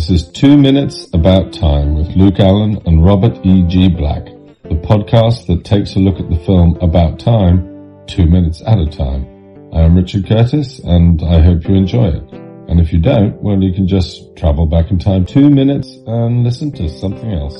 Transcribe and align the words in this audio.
This 0.00 0.22
is 0.22 0.32
Two 0.32 0.56
Minutes 0.56 1.08
About 1.12 1.52
Time 1.52 1.94
with 1.94 2.16
Luke 2.16 2.40
Allen 2.40 2.80
and 2.86 3.04
Robert 3.04 3.38
E. 3.44 3.62
G. 3.68 3.86
Black, 3.86 4.24
the 4.62 4.80
podcast 4.82 5.46
that 5.48 5.62
takes 5.62 5.94
a 5.94 5.98
look 5.98 6.18
at 6.18 6.30
the 6.30 6.42
film 6.46 6.78
About 6.80 7.18
Time, 7.18 8.06
two 8.06 8.24
minutes 8.24 8.62
at 8.66 8.78
a 8.78 8.86
time. 8.86 9.26
I 9.74 9.82
am 9.82 9.94
Richard 9.94 10.26
Curtis 10.26 10.78
and 10.78 11.22
I 11.22 11.42
hope 11.42 11.68
you 11.68 11.74
enjoy 11.74 12.06
it. 12.06 12.32
And 12.32 12.80
if 12.80 12.94
you 12.94 12.98
don't, 12.98 13.42
well, 13.42 13.62
you 13.62 13.74
can 13.74 13.86
just 13.86 14.34
travel 14.36 14.64
back 14.64 14.90
in 14.90 14.98
time 14.98 15.26
two 15.26 15.50
minutes 15.50 15.94
and 16.06 16.44
listen 16.44 16.72
to 16.72 16.88
something 16.88 17.34
else. 17.34 17.58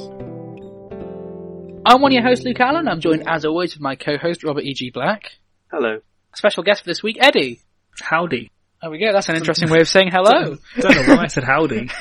I'm 1.85 2.01
one 2.01 2.13
of 2.13 2.15
your 2.15 2.23
hosts, 2.23 2.47
Luke 2.47 2.61
Allen. 2.61 2.89
I'm 2.89 3.01
joined, 3.01 3.29
as 3.29 3.45
always, 3.45 3.75
with 3.75 3.83
my 3.83 3.97
co-host, 3.97 4.45
Robert 4.45 4.65
E.G. 4.65 4.93
Black. 4.93 5.33
Hello. 5.71 6.01
Special 6.35 6.63
guest 6.63 6.85
for 6.85 6.89
this 6.89 7.03
week, 7.03 7.19
Eddie. 7.21 7.61
Howdy. 8.01 8.51
There 8.81 8.91
we 8.91 8.99
go. 8.99 9.13
That's 9.13 9.29
an 9.29 9.37
interesting 9.37 9.69
way 9.69 9.81
of 9.81 9.89
saying 9.89 10.09
hello. 10.11 10.57
Don't 10.81 11.07
know 11.07 11.17
why 11.17 11.25
I 11.25 11.27
said 11.27 11.45
howdy. 11.45 11.91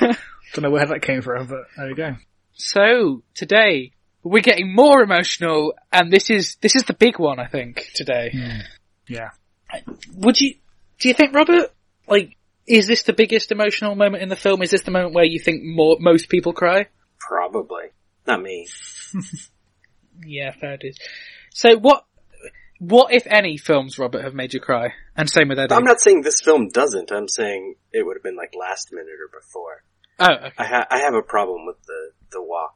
Don't 0.54 0.62
know 0.62 0.70
where 0.70 0.86
that 0.86 1.02
came 1.02 1.22
from, 1.22 1.46
but 1.46 1.64
there 1.76 1.88
you 1.88 1.94
go. 1.94 2.16
So, 2.52 3.22
today, 3.34 3.92
we're 4.22 4.42
getting 4.42 4.74
more 4.74 5.02
emotional, 5.02 5.74
and 5.92 6.12
this 6.12 6.30
is, 6.30 6.56
this 6.60 6.74
is 6.76 6.82
the 6.84 6.94
big 6.94 7.18
one, 7.18 7.38
I 7.38 7.46
think, 7.46 7.90
today. 7.94 8.62
Yeah. 9.06 9.30
Would 10.14 10.40
you, 10.40 10.54
do 10.98 11.08
you 11.08 11.14
think, 11.14 11.34
Robert, 11.34 11.72
like, 12.08 12.36
is 12.66 12.86
this 12.86 13.04
the 13.04 13.12
biggest 13.12 13.52
emotional 13.52 13.94
moment 13.94 14.22
in 14.22 14.28
the 14.28 14.36
film? 14.36 14.62
Is 14.62 14.70
this 14.70 14.82
the 14.82 14.90
moment 14.90 15.14
where 15.14 15.24
you 15.24 15.40
think 15.40 15.62
more, 15.64 15.96
most 16.00 16.28
people 16.28 16.52
cry? 16.52 16.86
Probably. 17.18 17.86
Not 18.26 18.42
me. 18.42 18.68
Yeah, 20.26 20.52
fair 20.52 20.74
it 20.74 20.82
is. 20.84 20.98
So 21.50 21.76
what, 21.76 22.04
what 22.78 23.12
if 23.12 23.26
any 23.26 23.56
films, 23.56 23.98
Robert, 23.98 24.22
have 24.22 24.34
made 24.34 24.54
you 24.54 24.60
cry? 24.60 24.92
And 25.16 25.28
same 25.28 25.48
with 25.48 25.58
Eddie. 25.58 25.74
I'm 25.74 25.84
not 25.84 26.00
saying 26.00 26.22
this 26.22 26.40
film 26.40 26.68
doesn't. 26.68 27.12
I'm 27.12 27.28
saying 27.28 27.76
it 27.92 28.04
would 28.04 28.16
have 28.16 28.22
been 28.22 28.36
like 28.36 28.54
last 28.58 28.92
minute 28.92 29.08
or 29.08 29.40
before. 29.40 29.82
Oh, 30.20 30.32
okay. 30.32 30.52
I, 30.58 30.64
ha- 30.64 30.86
I 30.90 30.98
have 31.00 31.14
a 31.14 31.22
problem 31.22 31.66
with 31.66 31.76
the, 31.86 32.10
the 32.32 32.42
walk 32.42 32.74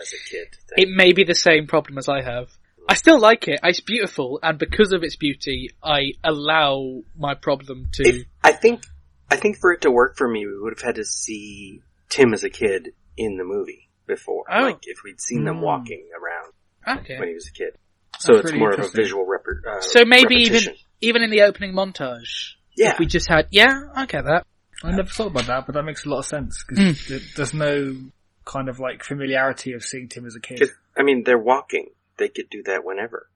as 0.00 0.12
a 0.12 0.30
kid. 0.30 0.48
It 0.76 0.88
may 0.90 1.12
be 1.12 1.24
the 1.24 1.34
same 1.34 1.66
problem 1.66 1.98
as 1.98 2.08
I 2.08 2.22
have. 2.22 2.48
I 2.88 2.94
still 2.94 3.18
like 3.18 3.48
it. 3.48 3.60
It's 3.62 3.80
beautiful, 3.80 4.40
and 4.42 4.58
because 4.58 4.92
of 4.92 5.02
its 5.02 5.16
beauty, 5.16 5.70
I 5.82 6.12
allow 6.22 7.00
my 7.16 7.34
problem 7.34 7.88
to. 7.94 8.02
If- 8.06 8.26
I 8.42 8.52
think, 8.52 8.82
I 9.30 9.36
think 9.36 9.56
for 9.58 9.72
it 9.72 9.82
to 9.82 9.90
work 9.90 10.16
for 10.18 10.28
me, 10.28 10.46
we 10.46 10.58
would 10.60 10.74
have 10.78 10.84
had 10.86 10.96
to 10.96 11.04
see 11.04 11.80
Tim 12.10 12.34
as 12.34 12.44
a 12.44 12.50
kid 12.50 12.90
in 13.16 13.36
the 13.38 13.44
movie 13.44 13.88
before. 14.06 14.44
Oh. 14.50 14.62
Like 14.64 14.80
if 14.82 14.98
we'd 15.04 15.20
seen 15.20 15.44
them 15.44 15.56
Hmm. 15.58 15.62
walking 15.64 16.08
around 16.12 16.98
okay. 17.00 17.18
when 17.18 17.28
he 17.28 17.34
was 17.34 17.48
a 17.48 17.52
kid. 17.52 17.70
So 18.18 18.34
That's 18.34 18.44
it's 18.44 18.52
really 18.52 18.58
more 18.60 18.72
of 18.72 18.80
a 18.80 18.88
visual 18.88 19.24
rep- 19.26 19.44
uh, 19.66 19.80
So 19.80 20.04
maybe 20.04 20.36
even 20.42 20.74
even 21.00 21.22
in 21.22 21.30
the 21.30 21.42
opening 21.42 21.72
montage, 21.72 22.54
Yeah. 22.76 22.92
if 22.92 22.98
we 22.98 23.06
just 23.06 23.28
had, 23.28 23.48
yeah, 23.50 23.80
I 23.94 24.06
get 24.06 24.24
that. 24.24 24.46
I 24.84 24.90
never 24.90 25.08
thought 25.08 25.28
about 25.28 25.46
that, 25.46 25.66
but 25.66 25.74
that 25.74 25.82
makes 25.84 26.04
a 26.04 26.08
lot 26.10 26.18
of 26.20 26.26
sense 26.26 26.62
because 26.68 26.98
Mm. 26.98 27.34
there's 27.34 27.54
no 27.54 27.96
kind 28.44 28.68
of 28.68 28.78
like 28.78 29.02
familiarity 29.02 29.72
of 29.72 29.82
seeing 29.82 30.08
Tim 30.08 30.26
as 30.26 30.36
a 30.36 30.40
kid. 30.40 30.62
I 30.96 31.02
mean, 31.02 31.24
they're 31.24 31.38
walking. 31.38 31.88
They 32.18 32.28
could 32.28 32.50
do 32.50 32.62
that 32.64 32.84
whenever. 32.84 33.28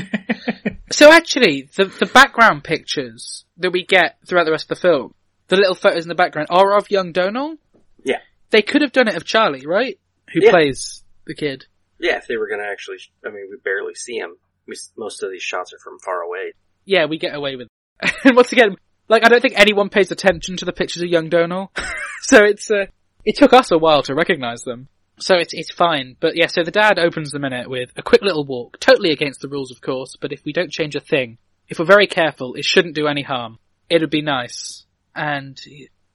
So 0.91 1.11
actually, 1.11 1.67
the 1.75 1.85
the 1.85 2.05
background 2.05 2.63
pictures 2.63 3.43
that 3.57 3.71
we 3.71 3.83
get 3.85 4.17
throughout 4.25 4.45
the 4.45 4.51
rest 4.51 4.65
of 4.65 4.77
the 4.77 4.81
film, 4.81 5.13
the 5.47 5.57
little 5.57 5.75
photos 5.75 6.05
in 6.05 6.09
the 6.09 6.15
background, 6.15 6.47
are 6.51 6.77
of 6.77 6.89
young 6.91 7.11
Domhnall. 7.11 7.57
Yeah. 8.03 8.19
They 8.51 8.61
could 8.61 8.81
have 8.81 8.91
done 8.93 9.07
it 9.07 9.15
of 9.15 9.25
Charlie, 9.25 9.65
right? 9.65 9.99
Who 10.33 10.39
Yeah. 10.43 10.51
plays 10.51 11.03
the 11.25 11.33
kid. 11.35 11.65
Yeah, 11.99 12.17
if 12.17 12.27
they 12.27 12.37
were 12.37 12.47
going 12.47 12.61
to 12.61 12.67
actually, 12.67 12.97
I 13.25 13.29
mean, 13.29 13.47
we 13.49 13.57
barely 13.63 13.95
see 13.95 14.17
him. 14.17 14.35
We, 14.67 14.75
most 14.97 15.21
of 15.23 15.31
these 15.31 15.43
shots 15.43 15.73
are 15.73 15.79
from 15.83 15.97
far 15.99 16.21
away. 16.21 16.53
Yeah, 16.85 17.05
we 17.05 17.17
get 17.17 17.35
away 17.35 17.55
with 17.55 17.67
it. 18.01 18.13
and 18.23 18.35
once 18.35 18.51
again, 18.53 18.75
like, 19.07 19.23
I 19.23 19.29
don't 19.29 19.41
think 19.41 19.59
anyone 19.59 19.89
pays 19.89 20.11
attention 20.11 20.57
to 20.57 20.65
the 20.65 20.73
pictures 20.73 21.03
of 21.03 21.09
young 21.09 21.29
Domhnall. 21.29 21.71
so 22.21 22.43
it's, 22.43 22.69
uh, 22.71 22.85
it 23.23 23.35
took 23.35 23.53
us 23.53 23.71
a 23.71 23.77
while 23.77 24.03
to 24.03 24.15
recognize 24.15 24.61
them. 24.61 24.87
So 25.17 25.35
it's, 25.35 25.53
it's 25.53 25.71
fine. 25.71 26.15
But 26.19 26.35
yeah, 26.35 26.47
so 26.47 26.63
the 26.63 26.71
dad 26.71 26.99
opens 26.99 27.31
the 27.31 27.39
minute 27.39 27.69
with 27.69 27.91
a 27.95 28.01
quick 28.01 28.21
little 28.21 28.45
walk, 28.45 28.79
totally 28.79 29.11
against 29.11 29.41
the 29.41 29.47
rules, 29.47 29.71
of 29.71 29.81
course, 29.81 30.15
but 30.19 30.31
if 30.33 30.43
we 30.43 30.51
don't 30.53 30.71
change 30.71 30.95
a 30.95 30.99
thing, 30.99 31.37
if 31.69 31.79
we're 31.79 31.85
very 31.85 32.07
careful, 32.07 32.55
it 32.55 32.65
shouldn't 32.65 32.95
do 32.95 33.07
any 33.07 33.21
harm. 33.23 33.59
It'd 33.89 34.09
be 34.09 34.21
nice. 34.21 34.85
And 35.15 35.59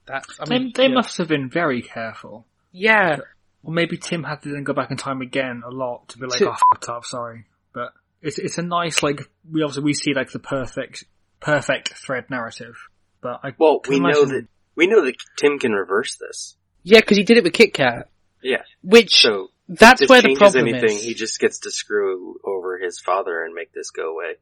that, 0.05 0.23
I 0.39 0.45
they 0.45 0.59
mean, 0.59 0.71
they 0.75 0.87
yeah. 0.87 0.93
must 0.93 1.17
have 1.17 1.27
been 1.27 1.49
very 1.49 1.81
careful. 1.81 2.45
yeah. 2.71 3.17
Or 3.63 3.71
maybe 3.71 3.95
Tim 3.97 4.23
had 4.23 4.41
to 4.41 4.49
then 4.49 4.63
go 4.63 4.73
back 4.73 4.89
in 4.89 4.97
time 4.97 5.21
again 5.21 5.61
a 5.63 5.69
lot 5.69 6.09
to 6.09 6.17
be 6.17 6.25
like, 6.25 6.39
To- 6.39 6.49
oh, 6.49 6.55
fucked 6.71 6.89
up, 6.89 7.05
sorry. 7.05 7.45
But 7.73 7.93
it's 8.19 8.39
it's 8.39 8.57
a 8.57 8.63
nice 8.63 9.03
like 9.03 9.21
we 9.49 9.61
obviously 9.61 9.83
we 9.83 9.93
see 9.93 10.13
like 10.15 10.31
the 10.31 10.39
perfect 10.39 11.03
perfect 11.41 11.93
thread 11.93 12.29
narrative. 12.29 12.75
But 13.21 13.41
I 13.43 13.53
Well, 13.57 13.79
can 13.79 13.93
we 13.93 13.99
know 13.99 14.25
that 14.25 14.47
we 14.75 14.87
know 14.87 15.03
that 15.05 15.15
Tim 15.37 15.59
can 15.59 15.73
reverse 15.73 16.15
this. 16.15 16.55
Yeah, 16.83 17.01
cause 17.01 17.17
he 17.17 17.23
did 17.23 17.37
it 17.37 17.43
with 17.43 17.53
Kit 17.53 17.73
Kat. 17.73 18.09
Yeah. 18.41 18.63
Which, 18.81 19.19
So 19.21 19.49
that's 19.67 19.99
this 19.99 20.09
where 20.09 20.21
the 20.21 20.35
problem 20.35 20.67
anything. 20.67 20.97
is. 20.97 21.03
He 21.03 21.13
just 21.13 21.39
gets 21.39 21.59
to 21.59 21.71
screw 21.71 22.39
over 22.43 22.79
his 22.79 22.99
father 22.99 23.43
and 23.43 23.53
make 23.53 23.73
this 23.73 23.91
go 23.91 24.13
away. 24.13 24.35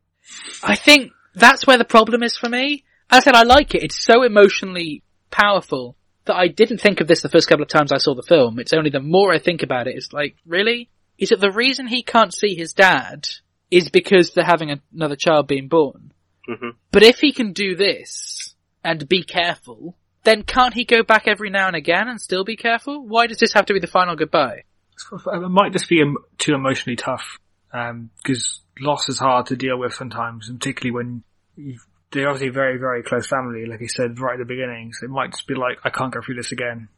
I 0.63 0.75
think 0.75 1.11
that's 1.33 1.65
where 1.65 1.77
the 1.77 1.85
problem 1.85 2.23
is 2.23 2.37
for 2.37 2.47
me. 2.47 2.85
As 3.09 3.23
I 3.23 3.25
said, 3.25 3.35
I 3.35 3.43
like 3.43 3.73
it. 3.75 3.83
It's 3.83 3.97
so 4.01 4.23
emotionally 4.23 5.03
powerful 5.31 5.97
that 6.25 6.35
I 6.35 6.47
didn't 6.47 6.79
think 6.79 7.01
of 7.01 7.07
this 7.07 7.21
the 7.21 7.29
first 7.29 7.47
couple 7.47 7.63
of 7.63 7.69
times 7.69 7.91
I 7.91 7.97
saw 7.97 8.13
the 8.13 8.21
film. 8.21 8.59
It's 8.59 8.73
only 8.73 8.91
the 8.91 8.99
more 8.99 9.33
I 9.33 9.39
think 9.39 9.63
about 9.63 9.87
it, 9.87 9.95
it's 9.95 10.13
like, 10.13 10.35
really? 10.45 10.89
Is 11.17 11.31
it 11.31 11.39
the 11.39 11.51
reason 11.51 11.87
he 11.87 12.03
can't 12.03 12.33
see 12.33 12.55
his 12.55 12.73
dad 12.73 13.27
is 13.71 13.89
because 13.89 14.31
they're 14.31 14.45
having 14.45 14.79
another 14.93 15.15
child 15.15 15.47
being 15.47 15.67
born? 15.67 16.13
Hmm 16.57 16.69
But 16.91 17.03
if 17.03 17.19
he 17.19 17.31
can 17.31 17.53
do 17.53 17.75
this 17.75 18.55
and 18.83 19.07
be 19.07 19.23
careful, 19.23 19.95
then 20.23 20.43
can't 20.43 20.73
he 20.73 20.83
go 20.85 21.03
back 21.03 21.27
every 21.27 21.49
now 21.49 21.67
and 21.67 21.75
again 21.75 22.07
and 22.07 22.19
still 22.19 22.43
be 22.43 22.55
careful? 22.55 23.05
Why 23.07 23.27
does 23.27 23.37
this 23.39 23.53
have 23.53 23.65
to 23.67 23.73
be 23.73 23.79
the 23.79 23.87
final 23.87 24.15
goodbye? 24.15 24.63
It 25.11 25.49
might 25.49 25.71
just 25.73 25.87
be 25.87 26.03
too 26.37 26.53
emotionally 26.55 26.95
tough 26.97 27.39
because 27.71 28.61
loss 28.79 29.07
is 29.09 29.19
hard 29.19 29.45
to 29.47 29.55
deal 29.55 29.77
with 29.77 29.93
sometimes, 29.93 30.49
and 30.49 30.59
particularly 30.59 30.91
when 30.93 31.23
you've, 31.55 31.85
they're 32.11 32.27
obviously 32.27 32.49
very, 32.49 32.77
very 32.77 33.03
close 33.03 33.27
family, 33.27 33.65
like 33.65 33.79
you 33.81 33.87
said 33.87 34.19
right 34.19 34.33
at 34.33 34.39
the 34.39 34.45
beginning. 34.45 34.91
So 34.93 35.05
it 35.05 35.09
might 35.09 35.31
just 35.31 35.47
be 35.47 35.53
like, 35.55 35.77
I 35.85 35.89
can't 35.89 36.13
go 36.13 36.19
through 36.21 36.35
this 36.35 36.51
again. 36.51 36.89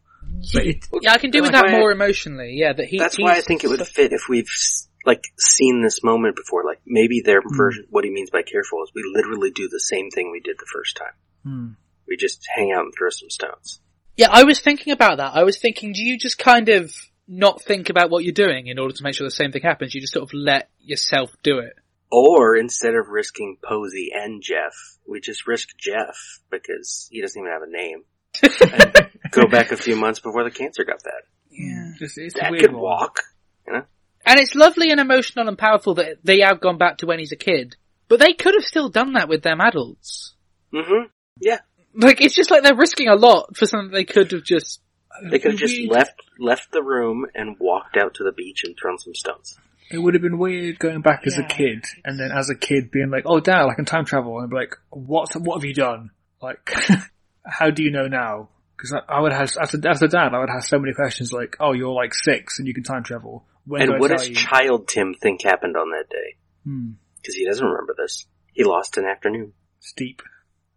But 0.54 0.66
it, 0.66 0.88
Yeah, 1.02 1.14
I 1.14 1.18
can 1.18 1.32
do 1.32 1.42
with 1.42 1.52
That's 1.52 1.64
that 1.64 1.74
why- 1.74 1.80
more 1.80 1.92
emotionally. 1.92 2.54
Yeah, 2.56 2.74
that 2.74 2.86
he. 2.86 2.98
That's 2.98 3.20
why 3.20 3.36
I 3.38 3.42
think 3.42 3.64
it 3.64 3.68
would 3.70 3.86
fit 3.86 4.14
if 4.14 4.22
we've 4.30 4.48
s- 4.48 4.88
like 5.06 5.24
seen 5.40 5.82
this 5.82 6.04
moment 6.04 6.36
before. 6.36 6.64
Like 6.66 6.82
maybe 6.86 7.22
their 7.24 7.42
Hmm. 7.42 7.56
version, 7.58 7.86
what 7.90 8.04
he 8.04 8.12
means 8.12 8.30
by 8.30 8.42
careful 8.44 8.84
is 8.84 8.92
we 8.96 9.04
literally 9.14 9.52
do 9.52 9.68
the 9.70 9.80
same 9.80 10.10
thing 10.10 10.32
we 10.32 10.40
did 10.40 10.58
the 10.60 10.70
first 10.72 10.98
time. 10.98 11.14
hmm. 11.44 11.68
We 12.08 12.18
just 12.18 12.46
hang 12.56 12.72
out 12.74 12.84
and 12.84 12.94
throw 12.98 13.10
some 13.10 13.30
stones. 13.30 13.80
Yeah, 14.18 14.28
I 14.30 14.44
was 14.44 14.60
thinking 14.60 14.92
about 14.92 15.18
that. 15.18 15.34
I 15.36 15.44
was 15.44 15.58
thinking, 15.58 15.94
do 15.94 16.04
you 16.04 16.18
just 16.18 16.38
kind 16.38 16.68
of 16.68 16.94
not 17.28 17.62
think 17.64 17.90
about 17.90 18.10
what 18.10 18.26
you're 18.26 18.34
doing 18.34 18.68
in 18.68 18.78
order 18.78 18.94
to 18.94 19.04
make 19.04 19.16
sure 19.16 19.26
the 19.26 19.32
same 19.32 19.52
thing 19.54 19.62
happens? 19.62 19.96
You 19.96 20.02
just 20.02 20.12
sort 20.14 20.24
of 20.24 20.34
let 20.34 20.70
yourself 20.80 21.32
do 21.44 21.60
it. 21.60 21.74
Or 22.12 22.58
instead 22.58 22.96
of 22.96 23.08
risking 23.08 23.56
Posy 23.64 24.10
and 24.14 24.44
Jeff, 24.44 24.74
we 25.08 25.22
just 25.22 25.48
risk 25.48 25.70
Jeff 25.78 26.18
because 26.50 27.08
he 27.10 27.22
doesn't 27.22 27.40
even 27.40 27.52
have 27.52 27.62
a 27.62 27.72
name. 27.72 28.04
and 28.44 29.10
go 29.32 29.48
back 29.48 29.72
a 29.72 29.78
few 29.78 29.96
months 29.96 30.20
before 30.20 30.44
the 30.44 30.52
cancer 30.52 30.84
got 30.84 31.02
that. 31.04 31.22
Yeah. 31.50 31.94
It's, 32.02 32.18
it's 32.18 32.36
a 32.36 32.40
That 32.42 32.52
weird 32.52 32.64
could 32.64 32.74
one. 32.74 32.82
walk. 32.84 33.20
You 33.66 33.74
know? 33.74 33.84
And 34.26 34.40
it's 34.40 34.56
lovely 34.56 34.92
and 34.92 35.00
emotional 35.00 35.48
and 35.48 35.58
powerful 35.58 35.96
that 35.96 36.18
they 36.24 36.42
have 36.42 36.62
gone 36.62 36.78
back 36.78 36.98
to 37.00 37.06
when 37.06 37.20
he's 37.20 37.32
a 37.32 37.38
kid. 37.38 37.76
But 38.08 38.20
they 38.20 38.34
could 38.34 38.54
have 38.56 38.64
still 38.66 38.90
done 38.90 39.14
that 39.14 39.30
with 39.30 39.42
them 39.42 39.62
adults. 39.62 40.34
hmm 40.74 41.04
Yeah. 41.40 41.60
Like, 41.96 42.22
it's 42.22 42.36
just 42.36 42.52
like 42.52 42.64
they're 42.64 42.76
risking 42.76 43.08
a 43.10 43.16
lot 43.16 43.56
for 43.58 43.66
something 43.66 43.92
they 43.92 44.06
could 44.06 44.32
have 44.32 44.44
just... 44.44 44.82
They 45.30 45.40
could 45.40 45.52
have 45.52 45.60
just 45.60 45.76
Weird. 45.76 45.92
left 45.92 46.14
left 46.40 46.72
the 46.72 46.82
room 46.82 47.26
and 47.36 47.58
walked 47.60 47.98
out 47.98 48.14
to 48.16 48.24
the 48.24 48.32
beach 48.32 48.64
and 48.64 48.76
thrown 48.82 48.98
some 48.98 49.14
stones. 49.14 49.58
It 49.92 49.98
would 49.98 50.14
have 50.14 50.24
been 50.24 50.38
weird 50.38 50.80
going 50.80 51.02
back 51.02 51.24
as 51.28 51.38
Yeah. 51.38 51.46
a 51.46 51.48
kid, 51.50 51.84
and 52.06 52.18
then 52.18 52.32
as 52.32 52.50
a 52.50 52.56
kid 52.56 52.92
being 52.92 53.10
like, 53.12 53.24
"Oh, 53.26 53.42
Dad, 53.42 53.68
I 53.68 53.74
can 53.76 53.84
time 53.84 54.06
travel," 54.06 54.38
and 54.38 54.46
I'd 54.46 54.50
be 54.50 54.56
like, 54.56 54.78
"What? 54.90 55.34
What 55.36 55.56
have 55.58 55.66
you 55.66 55.74
done? 55.74 56.12
Like, 56.42 56.74
how 57.46 57.70
do 57.72 57.84
you 57.84 57.92
know 57.92 58.08
now?" 58.08 58.48
Because 58.78 58.94
I, 58.94 59.18
I 59.18 59.20
would 59.20 59.34
have, 59.34 59.52
as 59.62 59.74
a, 59.76 59.90
as 59.90 60.02
a 60.02 60.08
dad, 60.08 60.34
I 60.34 60.40
would 60.40 60.50
have 60.50 60.64
so 60.64 60.80
many 60.80 60.94
questions 60.94 61.34
like, 61.34 61.58
"Oh, 61.60 61.74
you're 61.74 61.92
like 61.94 62.14
six 62.14 62.58
and 62.60 62.68
you 62.68 62.74
can 62.74 62.84
time 62.84 63.04
travel. 63.04 63.46
When 63.66 63.82
and 63.84 64.00
what 64.00 64.12
does 64.12 64.28
you?" 64.30 64.36
child 64.36 64.88
Tim 64.88 65.14
think 65.14 65.44
happened 65.44 65.76
on 65.78 65.92
that 65.92 66.10
day? 66.10 66.38
Hmm, 66.66 66.92
Because 67.18 67.36
he 67.36 67.46
doesn't 67.46 67.66
remember 67.66 67.96
this. 67.98 68.26
He 68.54 68.64
lost 68.64 68.98
an 68.98 69.06
afternoon. 69.06 69.54
steep. 69.80 70.22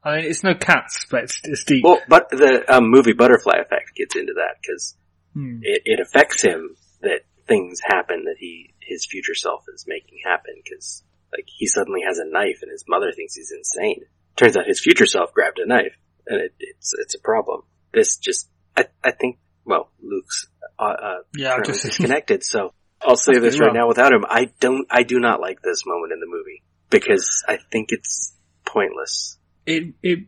I 0.03 0.17
mean, 0.17 0.25
it's 0.25 0.43
no 0.43 0.55
cats, 0.55 1.07
but 1.11 1.25
it's, 1.25 1.41
it's 1.45 1.61
steep. 1.63 1.85
Well, 1.85 2.01
but 2.09 2.31
the 2.31 2.65
um, 2.69 2.91
movie 2.91 3.13
Butterfly 3.13 3.57
Effect 3.61 3.95
gets 3.97 4.17
into 4.17 4.33
that 4.37 4.57
because 4.63 4.97
Hmm. 5.33 5.61
it, 5.63 5.83
it 5.85 6.01
affects 6.01 6.43
him 6.43 6.75
that 7.03 7.21
things 7.47 7.79
happen 7.85 8.25
that 8.25 8.35
he 8.41 8.75
his 8.81 9.07
future 9.07 9.35
self 9.37 9.63
is 9.73 9.85
making 9.87 10.19
happen 10.25 10.55
because 10.65 11.05
like 11.33 11.45
he 11.47 11.69
suddenly 11.69 12.01
has 12.05 12.19
a 12.19 12.25
knife 12.29 12.59
and 12.63 12.71
his 12.73 12.85
mother 12.89 13.13
thinks 13.15 13.37
he's 13.37 13.53
insane. 13.57 14.01
Turns 14.35 14.57
out 14.57 14.67
his 14.67 14.81
future 14.81 15.07
self 15.07 15.33
grabbed 15.33 15.61
a 15.61 15.67
knife 15.69 15.97
and 16.27 16.41
it, 16.41 16.55
it's 16.59 16.93
it's 16.99 17.15
a 17.15 17.21
problem. 17.21 17.63
This 17.93 18.17
just 18.19 18.49
I 18.77 18.87
I 19.05 19.13
think 19.13 19.39
well 19.65 19.93
Luke's 20.03 20.49
uh, 20.81 20.85
uh 20.85 21.15
Yeah, 21.37 21.59
just- 21.65 21.85
disconnected 21.85 22.43
so 22.45 22.73
I'll 23.03 23.17
say 23.17 23.39
this 23.39 23.59
right 23.61 23.73
now 23.73 23.89
without 23.89 24.13
him 24.13 24.25
I 24.29 24.51
don't 24.61 24.87
I 24.91 25.03
do 25.05 25.19
not 25.21 25.41
like 25.41 25.63
this 25.63 25.83
moment 25.87 26.13
in 26.13 26.21
the 26.21 26.27
movie 26.27 26.63
because 26.91 27.45
I 27.49 27.59
think 27.71 27.93
it's 27.93 28.35
pointless. 28.67 29.39
it 29.67 29.95
it 30.03 30.21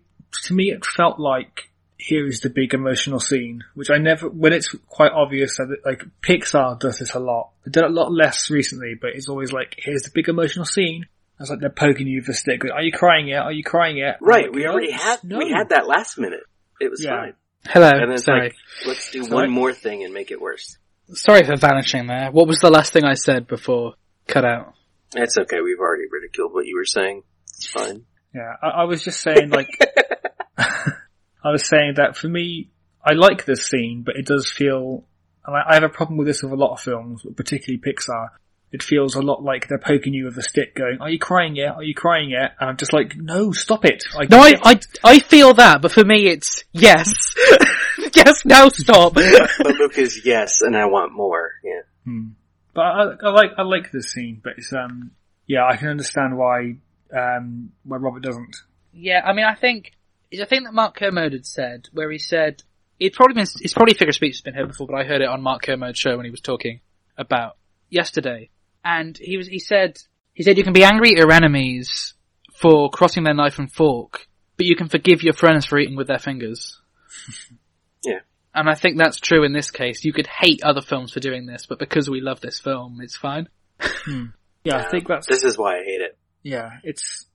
to 0.45 0.55
me 0.55 0.71
it 0.71 0.85
felt 0.85 1.19
like 1.19 1.69
here 1.99 2.27
is 2.27 2.41
the 2.41 2.51
big 2.51 2.75
emotional 2.75 3.21
scene, 3.21 3.63
which 3.75 3.89
I 3.89 3.99
never, 3.99 4.29
when 4.29 4.53
it's 4.53 4.75
quite 4.89 5.13
obvious 5.13 5.59
that 5.59 5.71
it, 5.71 5.87
like 5.87 6.03
Pixar 6.21 6.81
does 6.81 6.99
this 6.99 7.15
a 7.15 7.21
lot. 7.21 7.51
They 7.65 7.71
did 7.71 7.85
it 7.85 7.91
a 7.91 7.95
lot 7.95 8.13
less 8.13 8.51
recently, 8.51 8.95
but 9.01 9.11
it's 9.15 9.29
always 9.29 9.53
like, 9.53 9.77
here's 9.79 10.03
the 10.03 10.11
big 10.13 10.29
emotional 10.29 10.65
scene. 10.65 11.07
It's 11.39 11.49
like 11.49 11.61
they're 11.61 11.71
poking 11.71 12.09
you 12.09 12.21
with 12.21 12.29
a 12.31 12.35
stick. 12.35 12.63
Are 12.75 12.83
you 12.83 12.91
crying 12.91 13.29
yet? 13.29 13.43
Are 13.43 13.53
you 13.53 13.63
crying 13.63 13.99
yet? 13.99 14.17
Right, 14.21 14.47
like, 14.47 14.53
we 14.53 14.67
already 14.67 14.91
had 14.91 15.23
no. 15.23 15.39
we 15.39 15.51
had 15.53 15.69
that 15.69 15.87
last 15.87 16.19
minute. 16.19 16.43
It 16.81 16.91
was 16.91 17.05
Yeah. 17.05 17.11
fine. 17.21 17.35
Hello. 17.67 17.89
And 17.89 18.03
then 18.03 18.13
it's 18.13 18.25
Sorry. 18.25 18.43
like, 18.45 18.57
let's 18.87 19.11
do 19.11 19.23
Sorry? 19.25 19.35
one 19.35 19.51
more 19.51 19.73
thing 19.73 20.05
and 20.05 20.13
make 20.13 20.31
it 20.31 20.41
worse. 20.41 20.77
Sorry 21.13 21.45
for 21.45 21.57
vanishing 21.57 22.07
there. 22.07 22.31
What 22.31 22.49
was 22.49 22.59
the 22.59 22.71
last 22.71 22.93
thing 22.93 23.05
I 23.05 23.15
said 23.15 23.47
before 23.47 23.95
cut 24.27 24.45
out? 24.45 24.75
It's 25.15 25.37
okay. 25.37 25.61
We've 25.61 25.79
already 25.79 26.05
ridiculed 26.11 26.53
what 26.55 26.67
you 26.67 26.77
were 26.77 26.85
saying. 26.85 27.23
It's 27.49 27.67
fine. 27.67 28.05
Yeah, 28.35 28.55
I, 28.63 28.69
I 28.69 28.85
was 28.85 29.05
just 29.05 29.21
saying 29.21 29.51
like, 29.51 29.69
I 30.59 31.51
was 31.51 31.69
saying 31.69 31.95
that 31.97 32.17
for 32.17 32.29
me, 32.29 32.71
I 33.05 33.13
like 33.13 33.45
this 33.45 33.67
scene, 33.67 34.03
but 34.07 34.17
it 34.17 34.27
does 34.27 34.49
feel, 34.51 35.05
and 35.45 35.57
I, 35.57 35.63
I 35.71 35.75
have 35.75 35.83
a 35.83 35.89
problem 35.89 36.17
with 36.17 36.27
this 36.27 36.43
with 36.43 36.53
a 36.53 36.57
lot 36.57 36.73
of 36.73 36.81
films, 36.81 37.23
but 37.25 37.37
particularly 37.37 37.81
Pixar. 37.81 38.29
It 38.73 38.83
feels 38.83 39.15
a 39.15 39.21
lot 39.21 39.43
like 39.43 39.69
they're 39.69 39.79
poking 39.79 40.15
you 40.15 40.25
with 40.25 40.37
a 40.39 40.43
stick 40.43 40.75
going, 40.75 40.99
are 41.01 41.11
you 41.11 41.19
crying 41.19 41.55
yet? 41.57 41.75
Are 41.75 41.83
you 41.83 41.95
crying 41.95 42.31
yet? 42.31 42.55
And 42.59 42.71
I'm 42.71 42.77
just 42.79 42.93
like, 42.93 43.15
no, 43.17 43.53
stop 43.53 43.85
it. 43.85 44.03
I 44.19 44.25
No, 44.31 44.39
I, 44.41 44.53
get- 44.53 44.61
I, 44.65 44.81
I 45.05 45.19
feel 45.19 45.53
that, 45.55 45.83
but 45.83 45.93
for 45.93 46.05
me 46.05 46.27
it's 46.29 46.65
yes. 46.73 47.07
yes, 48.15 48.45
now 48.47 48.69
stop. 48.71 49.13
But 49.15 49.51
Luke 49.79 49.99
is 49.99 50.23
yes, 50.25 50.63
and 50.63 50.75
I 50.77 50.87
want 50.87 51.13
more. 51.13 51.53
Yeah. 51.63 51.81
Hmm. 52.05 52.29
But 52.75 52.81
I, 52.81 53.03
I 53.25 53.31
like, 53.31 53.51
I 53.59 53.63
like 53.63 53.93
this 53.93 54.13
scene, 54.13 54.41
but 54.43 54.55
it's, 54.57 54.73
um, 54.73 55.11
yeah, 55.47 55.67
I 55.67 55.77
can 55.77 55.89
understand 55.89 56.39
why, 56.39 56.77
um, 57.15 57.73
why 57.85 57.99
Robert 57.99 58.23
doesn't. 58.23 58.57
Yeah, 58.95 59.21
I 59.23 59.35
mean, 59.35 59.45
I 59.45 59.55
think 59.55 59.93
it's 60.31 60.41
a 60.41 60.47
thing 60.47 60.65
that 60.65 60.73
Mark 60.73 60.97
Kermode 60.97 61.35
had 61.35 61.45
said, 61.45 61.89
where 61.93 62.11
he 62.11 62.19
said 62.19 62.63
it 62.99 63.13
probably 63.15 63.35
been 63.35 63.47
it's 63.61 63.75
probably 63.75 63.93
figure 63.95 64.09
of 64.11 64.15
speech 64.15 64.37
has 64.37 64.41
been 64.41 64.55
heard 64.55 64.69
before, 64.69 64.87
but 64.87 64.97
I 64.97 65.05
heard 65.05 65.21
it 65.21 65.29
on 65.29 65.43
Mark 65.43 65.63
Kermode's 65.63 65.99
show 65.99 66.17
when 66.17 66.25
he 66.25 66.31
was 66.31 66.41
talking 66.41 66.81
about 67.19 67.57
yesterday, 67.91 68.49
and 68.85 69.17
he 69.17 69.37
was 69.37 69.47
he 69.49 69.59
said 69.59 69.99
he 70.35 70.43
said 70.43 70.57
you 70.59 70.65
can 70.65 70.73
be 70.73 70.85
angry 70.85 71.11
at 71.13 71.19
your 71.19 71.33
enemies 71.33 72.15
for 72.55 72.91
crossing 72.91 73.25
their 73.25 73.35
knife 73.35 73.59
and 73.59 73.71
fork, 73.73 74.27
but 74.57 74.67
you 74.67 74.77
can 74.77 74.89
forgive 74.89 75.23
your 75.23 75.35
friends 75.35 75.67
for 75.67 75.79
eating 75.79 75.97
with 75.97 76.07
their 76.09 76.19
fingers. 76.19 76.81
Yeah. 78.05 78.19
And 78.53 78.69
I 78.69 78.75
think 78.75 78.99
that's 78.99 79.21
true 79.21 79.45
in 79.45 79.53
this 79.53 79.71
case. 79.71 80.05
You 80.05 80.13
could 80.13 80.27
hate 80.27 80.65
other 80.65 80.81
films 80.81 81.13
for 81.13 81.21
doing 81.21 81.47
this, 81.47 81.67
but 81.67 81.79
because 81.79 82.11
we 82.11 82.21
love 82.21 82.41
this 82.41 82.59
film, 82.59 82.99
it's 83.01 83.17
fine. 83.17 83.49
Hmm. 83.81 84.25
Yeah, 84.65 84.79
I 84.79 84.91
think 84.91 85.07
that's, 85.07 85.29
This 85.29 85.45
is 85.45 85.57
why 85.57 85.77
I 85.77 85.85
hate 85.85 86.01
it. 86.01 86.19
yeah, 86.43 86.71
it's, 86.83 87.27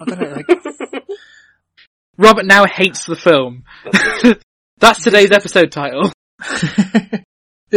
I 0.00 0.04
don't 0.06 0.20
know, 0.20 0.36
like, 0.36 1.04
Robert 2.16 2.46
now 2.46 2.64
hates 2.64 3.04
the 3.04 3.14
film. 3.14 3.64
That's. 3.84 4.40
That's 4.78 5.02
today's 5.02 5.32
episode 5.32 5.72
title. 5.72 6.12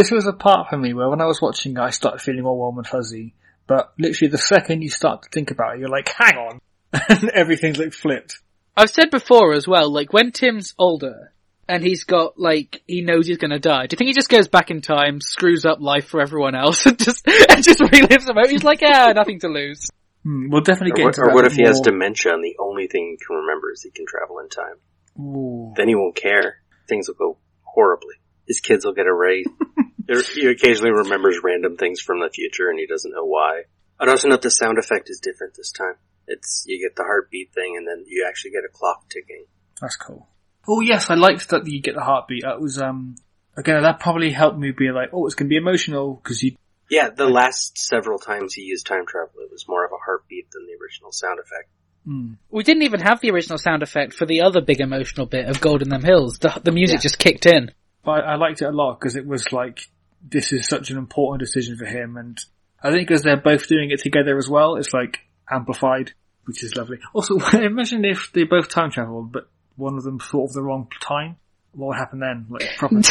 This 0.00 0.10
was 0.10 0.26
a 0.26 0.32
part 0.32 0.70
for 0.70 0.78
me 0.78 0.94
where 0.94 1.10
when 1.10 1.20
I 1.20 1.26
was 1.26 1.42
watching 1.42 1.72
it, 1.72 1.78
I 1.78 1.90
started 1.90 2.22
feeling 2.22 2.46
all 2.46 2.56
warm 2.56 2.78
and 2.78 2.86
fuzzy. 2.86 3.34
But 3.66 3.92
literally 3.98 4.30
the 4.30 4.38
second 4.38 4.80
you 4.80 4.88
start 4.88 5.24
to 5.24 5.28
think 5.28 5.50
about 5.50 5.74
it, 5.74 5.80
you're 5.80 5.90
like, 5.90 6.08
hang 6.08 6.38
on. 6.38 6.60
and 7.10 7.28
everything's 7.28 7.78
like 7.78 7.92
flipped. 7.92 8.38
I've 8.74 8.88
said 8.88 9.10
before 9.10 9.52
as 9.52 9.68
well, 9.68 9.92
like 9.92 10.10
when 10.14 10.32
Tim's 10.32 10.74
older 10.78 11.34
and 11.68 11.82
he's 11.82 12.04
got 12.04 12.38
like 12.38 12.82
he 12.86 13.02
knows 13.02 13.26
he's 13.26 13.36
gonna 13.36 13.58
die. 13.58 13.88
Do 13.88 13.94
you 13.94 13.98
think 13.98 14.08
he 14.08 14.14
just 14.14 14.30
goes 14.30 14.48
back 14.48 14.70
in 14.70 14.80
time, 14.80 15.20
screws 15.20 15.66
up 15.66 15.80
life 15.80 16.08
for 16.08 16.22
everyone 16.22 16.54
else, 16.54 16.86
and 16.86 16.98
just 16.98 17.28
and 17.28 17.62
just 17.62 17.80
relives 17.80 18.24
the 18.24 18.32
moment? 18.32 18.52
He's 18.52 18.64
like, 18.64 18.80
yeah, 18.80 19.12
nothing 19.14 19.40
to 19.40 19.48
lose. 19.48 19.86
Hmm, 20.24 20.48
we'll 20.48 20.62
definitely 20.62 20.92
Or 20.92 20.96
get 20.96 21.04
what, 21.04 21.18
into 21.18 21.30
or 21.30 21.34
what 21.34 21.44
if 21.44 21.52
he 21.52 21.64
has 21.64 21.80
dementia 21.80 22.32
and 22.32 22.42
the 22.42 22.56
only 22.58 22.86
thing 22.86 23.18
he 23.18 23.24
can 23.24 23.36
remember 23.36 23.70
is 23.70 23.82
he 23.82 23.90
can 23.90 24.06
travel 24.06 24.38
in 24.38 24.48
time? 24.48 24.76
Ooh. 25.20 25.74
Then 25.76 25.88
he 25.88 25.94
won't 25.94 26.16
care. 26.16 26.56
Things 26.88 27.06
will 27.06 27.16
go 27.16 27.38
horribly. 27.64 28.14
His 28.48 28.60
kids 28.60 28.84
will 28.84 28.94
get 28.94 29.06
arrayed. 29.06 29.46
There- 29.46 29.84
he 30.18 30.46
occasionally 30.46 30.92
remembers 30.92 31.40
random 31.42 31.76
things 31.76 32.00
from 32.00 32.20
the 32.20 32.30
future 32.30 32.68
and 32.68 32.78
he 32.78 32.86
doesn't 32.86 33.12
know 33.12 33.24
why. 33.24 33.62
I'd 33.98 34.08
also 34.08 34.28
note 34.28 34.42
the 34.42 34.50
sound 34.50 34.78
effect 34.78 35.10
is 35.10 35.20
different 35.20 35.54
this 35.54 35.70
time. 35.72 35.94
It's, 36.26 36.64
you 36.66 36.80
get 36.86 36.96
the 36.96 37.02
heartbeat 37.04 37.52
thing 37.52 37.74
and 37.76 37.86
then 37.86 38.04
you 38.06 38.26
actually 38.28 38.52
get 38.52 38.64
a 38.64 38.72
clock 38.72 39.08
ticking. 39.08 39.44
That's 39.80 39.96
cool. 39.96 40.28
Oh 40.68 40.80
yes, 40.80 41.10
I 41.10 41.14
liked 41.14 41.48
that 41.50 41.66
you 41.66 41.80
get 41.80 41.94
the 41.94 42.02
heartbeat. 42.02 42.42
That 42.44 42.60
was, 42.60 42.80
um, 42.80 43.16
again, 43.56 43.82
that 43.82 44.00
probably 44.00 44.30
helped 44.30 44.58
me 44.58 44.70
be 44.72 44.90
like, 44.90 45.10
oh, 45.12 45.26
it's 45.26 45.34
gonna 45.34 45.48
be 45.48 45.56
emotional, 45.56 46.16
cause 46.22 46.42
you, 46.42 46.56
Yeah, 46.90 47.10
the 47.10 47.26
last 47.28 47.78
several 47.78 48.18
times 48.18 48.54
he 48.54 48.62
used 48.62 48.86
time 48.86 49.06
travel, 49.06 49.40
it 49.40 49.50
was 49.50 49.66
more 49.68 49.84
of 49.84 49.92
a 49.92 50.04
heartbeat 50.04 50.50
than 50.52 50.66
the 50.66 50.74
original 50.82 51.12
sound 51.12 51.38
effect. 51.40 51.68
hmm. 52.04 52.34
We 52.50 52.62
didn't 52.62 52.82
even 52.84 53.00
have 53.00 53.20
the 53.20 53.30
original 53.30 53.58
sound 53.58 53.82
effect 53.82 54.14
for 54.14 54.26
the 54.26 54.42
other 54.42 54.60
big 54.60 54.80
emotional 54.80 55.26
bit 55.26 55.46
of 55.48 55.60
Golden 55.60 55.88
Them 55.88 56.04
Hills. 56.04 56.38
The, 56.38 56.60
the 56.62 56.72
music 56.72 56.96
Yeah. 56.98 57.02
just 57.02 57.18
kicked 57.18 57.46
in. 57.46 57.70
But 58.04 58.24
I, 58.24 58.32
I 58.32 58.36
liked 58.36 58.62
it 58.62 58.66
a 58.66 58.70
lot 58.70 58.98
because 59.00 59.16
it 59.16 59.26
was 59.26 59.52
like, 59.52 59.80
this 60.22 60.52
is 60.52 60.66
such 60.66 60.90
an 60.90 60.98
important 60.98 61.40
decision 61.40 61.76
for 61.76 61.86
him 61.86 62.16
and 62.16 62.38
I 62.82 62.90
think 62.90 63.08
because 63.08 63.22
they're 63.22 63.36
both 63.36 63.68
doing 63.68 63.90
it 63.90 64.00
together 64.00 64.36
as 64.38 64.48
well, 64.48 64.76
it's 64.76 64.94
like 64.94 65.20
amplified, 65.50 66.12
which 66.44 66.62
is 66.62 66.76
lovely. 66.76 66.98
Also, 67.12 67.38
imagine 67.52 68.04
if 68.04 68.30
they 68.32 68.44
both 68.44 68.68
time 68.68 68.90
traveled, 68.90 69.32
but 69.32 69.48
one 69.76 69.96
of 69.96 70.04
them 70.04 70.18
thought 70.18 70.50
of 70.50 70.52
the 70.52 70.62
wrong 70.62 70.88
time. 71.00 71.36
What 71.72 71.88
would 71.88 71.96
happen 71.96 72.20
then? 72.20 72.46
Like 72.48 72.68
proper 72.78 73.02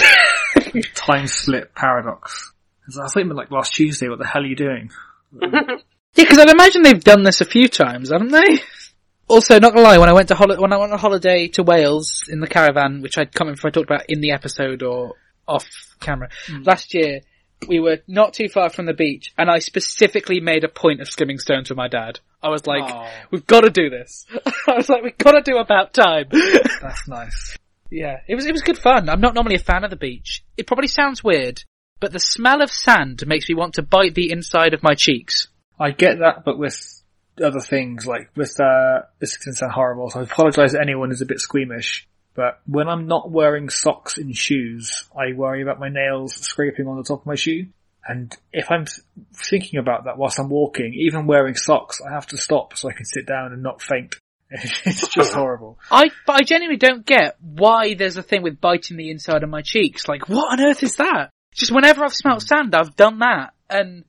time 0.95 1.27
slip 1.27 1.75
paradox. 1.75 2.51
I 2.87 3.07
thought 3.07 3.19
you 3.19 3.25
meant 3.25 3.37
like 3.37 3.51
last 3.51 3.73
Tuesday, 3.73 4.09
what 4.09 4.17
the 4.17 4.25
hell 4.25 4.41
are 4.41 4.47
you 4.47 4.55
doing? 4.55 4.91
Yeah, 6.15 6.23
because 6.23 6.39
I'd 6.39 6.49
imagine 6.49 6.81
they've 6.81 7.03
done 7.03 7.23
this 7.23 7.39
a 7.39 7.45
few 7.45 7.67
times, 7.67 8.09
haven't 8.09 8.31
they? 8.31 8.61
Also, 9.27 9.59
not 9.59 9.73
gonna 9.73 9.87
lie, 9.87 9.99
when 9.99 10.09
I 10.09 10.13
went 10.13 10.29
to 10.29 10.35
holi- 10.35 10.57
when 10.57 10.73
I 10.73 10.77
went 10.77 10.91
on 10.91 10.97
holiday 10.97 11.47
to 11.49 11.61
Wales 11.61 12.23
in 12.27 12.39
the 12.39 12.47
caravan, 12.47 13.01
which 13.01 13.15
I 13.15 13.25
can't 13.25 13.41
remember 13.41 13.59
if 13.59 13.65
I 13.65 13.69
talked 13.69 13.91
about 13.91 14.05
in 14.09 14.19
the 14.19 14.31
episode 14.31 14.81
or 14.81 15.13
off 15.49 15.65
camera 15.99 16.29
last 16.63 16.93
year, 16.93 17.21
we 17.67 17.79
were 17.79 17.97
not 18.07 18.33
too 18.33 18.47
far 18.47 18.69
from 18.69 18.85
the 18.85 18.93
beach, 18.93 19.33
and 19.37 19.49
I 19.49 19.59
specifically 19.59 20.39
made 20.39 20.63
a 20.63 20.69
point 20.69 21.01
of 21.01 21.09
skimming 21.09 21.39
stones 21.39 21.69
with 21.69 21.77
my 21.77 21.87
dad. 21.89 22.19
I 22.41 22.47
was 22.49 22.65
like, 22.65 22.83
Oh. 22.89 23.07
"We've 23.31 23.45
got 23.45 23.61
to 23.61 23.69
do 23.69 23.89
this." 23.89 24.25
I 24.67 24.75
was 24.77 24.87
like, 24.87 25.03
"We've 25.03 25.17
got 25.17 25.31
to 25.33 25.41
do 25.41 25.57
about 25.57 25.93
time." 25.93 26.27
That's 26.81 27.07
nice. 27.07 27.57
yeah, 27.91 28.17
it 28.29 28.35
was 28.35 28.45
it 28.45 28.53
was 28.53 28.61
good 28.61 28.77
fun. 28.77 29.09
I'm 29.09 29.19
not 29.19 29.33
normally 29.33 29.55
a 29.55 29.59
fan 29.59 29.83
of 29.83 29.89
the 29.89 29.97
beach. 29.97 30.43
It 30.55 30.67
probably 30.67 30.87
sounds 30.87 31.21
weird, 31.23 31.61
but 31.99 32.13
the 32.13 32.19
smell 32.19 32.61
of 32.61 32.71
sand 32.71 33.23
makes 33.27 33.49
me 33.49 33.55
want 33.55 33.73
to 33.73 33.81
bite 33.81 34.15
the 34.15 34.31
inside 34.31 34.73
of 34.73 34.81
my 34.83 34.93
cheeks. 34.95 35.47
I 35.77 35.91
get 35.91 36.19
that, 36.19 36.45
but 36.45 36.57
with 36.57 36.77
other 37.43 37.59
things, 37.61 38.05
like 38.05 38.29
with, 38.35 38.57
uh, 38.59 39.01
this 39.19 39.37
can 39.37 39.53
sound 39.53 39.71
horrible, 39.73 40.09
so 40.09 40.19
I 40.19 40.23
apologise 40.23 40.73
to 40.73 40.81
anyone 40.81 41.09
who's 41.09 41.21
a 41.21 41.25
bit 41.25 41.39
squeamish. 41.39 42.07
But 42.39 42.61
when 42.65 42.87
I'm 42.87 43.05
not 43.05 43.29
wearing 43.29 43.67
socks 43.67 44.17
and 44.17 44.33
shoes, 44.33 45.09
I 45.13 45.33
worry 45.33 45.61
about 45.61 45.77
my 45.77 45.89
nails 45.89 46.35
scraping 46.35 46.87
on 46.87 46.95
the 46.95 47.03
top 47.03 47.19
of 47.19 47.25
my 47.25 47.35
shoe. 47.35 47.67
And 48.07 48.33
if 48.53 48.71
I'm 48.71 48.85
thinking 49.35 49.77
about 49.77 50.05
that 50.05 50.17
whilst 50.17 50.39
I'm 50.39 50.47
walking, 50.47 50.93
even 50.93 51.27
wearing 51.27 51.55
socks, 51.55 51.99
I 51.99 52.13
have 52.13 52.27
to 52.27 52.37
stop 52.37 52.77
so 52.77 52.87
I 52.87 52.93
can 52.93 53.03
sit 53.03 53.25
down 53.25 53.51
and 53.51 53.61
not 53.61 53.81
faint. 53.81 54.15
It's 54.51 55.09
just 55.09 55.33
horrible. 55.33 55.79
I, 55.91 56.11
but 56.25 56.37
I 56.37 56.43
genuinely 56.43 56.77
don't 56.77 57.05
get 57.05 57.35
why 57.41 57.93
there's 57.95 58.15
a 58.15 58.23
thing 58.23 58.41
with 58.41 58.61
biting 58.61 58.95
the 58.95 59.11
inside 59.11 59.43
of 59.43 59.49
my 59.49 59.61
cheeks. 59.61 60.07
Like, 60.07 60.29
what 60.29 60.53
on 60.53 60.65
earth 60.65 60.81
is 60.81 60.95
that? 60.95 61.31
Just 61.53 61.73
whenever 61.73 62.05
I've 62.05 62.15
smelt 62.15 62.43
hmm. 62.43 62.47
sand, 62.47 62.73
I've 62.73 62.95
done 62.95 63.19
that. 63.19 63.53
And 63.69 64.05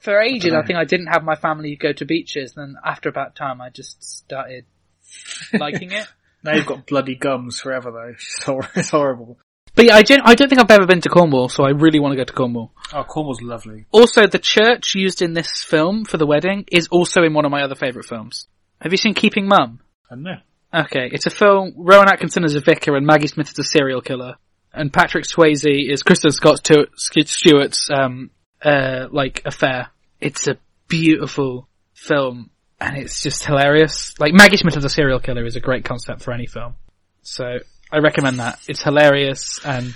for 0.00 0.20
ages, 0.20 0.52
I 0.52 0.66
think 0.66 0.80
I 0.80 0.84
didn't 0.84 1.12
have 1.12 1.22
my 1.22 1.36
family 1.36 1.76
go 1.76 1.92
to 1.92 2.04
beaches. 2.04 2.54
Then 2.54 2.74
after 2.84 3.08
about 3.08 3.36
time, 3.36 3.60
I 3.60 3.70
just 3.70 4.02
started 4.02 4.64
liking 5.52 5.92
it. 5.92 6.08
Now 6.44 6.54
you've 6.54 6.66
got 6.66 6.86
bloody 6.86 7.16
gums 7.16 7.60
forever 7.60 7.90
though. 7.90 8.08
It's, 8.14 8.42
hor- 8.44 8.68
it's 8.74 8.90
horrible. 8.90 9.38
But 9.74 9.86
yeah, 9.86 9.94
I, 9.96 10.02
gen- 10.02 10.22
I 10.24 10.34
don't 10.34 10.48
think 10.48 10.60
I've 10.60 10.70
ever 10.70 10.86
been 10.86 11.00
to 11.02 11.08
Cornwall, 11.08 11.48
so 11.48 11.62
I 11.64 11.70
really 11.70 12.00
want 12.00 12.12
to 12.12 12.16
go 12.16 12.24
to 12.24 12.32
Cornwall. 12.32 12.72
Oh, 12.92 13.04
Cornwall's 13.04 13.42
lovely. 13.42 13.86
Also, 13.92 14.26
the 14.26 14.38
church 14.40 14.94
used 14.96 15.22
in 15.22 15.34
this 15.34 15.62
film 15.62 16.04
for 16.04 16.16
the 16.16 16.26
wedding 16.26 16.64
is 16.72 16.88
also 16.88 17.22
in 17.22 17.32
one 17.32 17.44
of 17.44 17.50
my 17.52 17.62
other 17.62 17.76
favourite 17.76 18.08
films. 18.08 18.48
Have 18.80 18.92
you 18.92 18.96
seen 18.98 19.14
Keeping 19.14 19.46
Mum? 19.46 19.80
I 20.10 20.14
don't 20.14 20.24
know. 20.24 20.38
Okay, 20.74 21.08
it's 21.12 21.26
a 21.26 21.30
film. 21.30 21.74
Rowan 21.76 22.08
Atkinson 22.08 22.44
is 22.44 22.54
a 22.54 22.60
vicar 22.60 22.96
and 22.96 23.06
Maggie 23.06 23.26
Smith 23.28 23.50
is 23.50 23.58
a 23.58 23.62
serial 23.64 24.00
killer, 24.00 24.34
and 24.72 24.92
Patrick 24.92 25.24
Swayze 25.24 25.64
is 25.90 26.02
Kristen 26.02 26.30
Scott 26.30 26.66
Stewart's 26.96 27.88
um 27.90 28.30
uh 28.62 29.06
like 29.10 29.42
affair. 29.44 29.88
It's 30.20 30.46
a 30.48 30.56
beautiful 30.88 31.68
film, 31.94 32.50
and 32.80 32.96
it's 32.96 33.22
just 33.22 33.44
hilarious. 33.44 34.14
Like 34.18 34.32
Maggie 34.34 34.56
Smith 34.56 34.76
as 34.76 34.84
a 34.84 34.88
serial 34.88 35.20
killer 35.20 35.44
is 35.44 35.56
a 35.56 35.60
great 35.60 35.84
concept 35.84 36.22
for 36.22 36.32
any 36.32 36.46
film, 36.46 36.74
so 37.22 37.58
I 37.92 37.98
recommend 37.98 38.38
that. 38.38 38.58
It's 38.68 38.82
hilarious, 38.82 39.60
and 39.64 39.94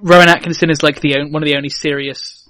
Rowan 0.00 0.28
Atkinson 0.28 0.70
is 0.70 0.82
like 0.82 1.00
the 1.00 1.16
on- 1.16 1.32
one 1.32 1.42
of 1.42 1.48
the 1.48 1.56
only 1.56 1.68
serious 1.70 2.48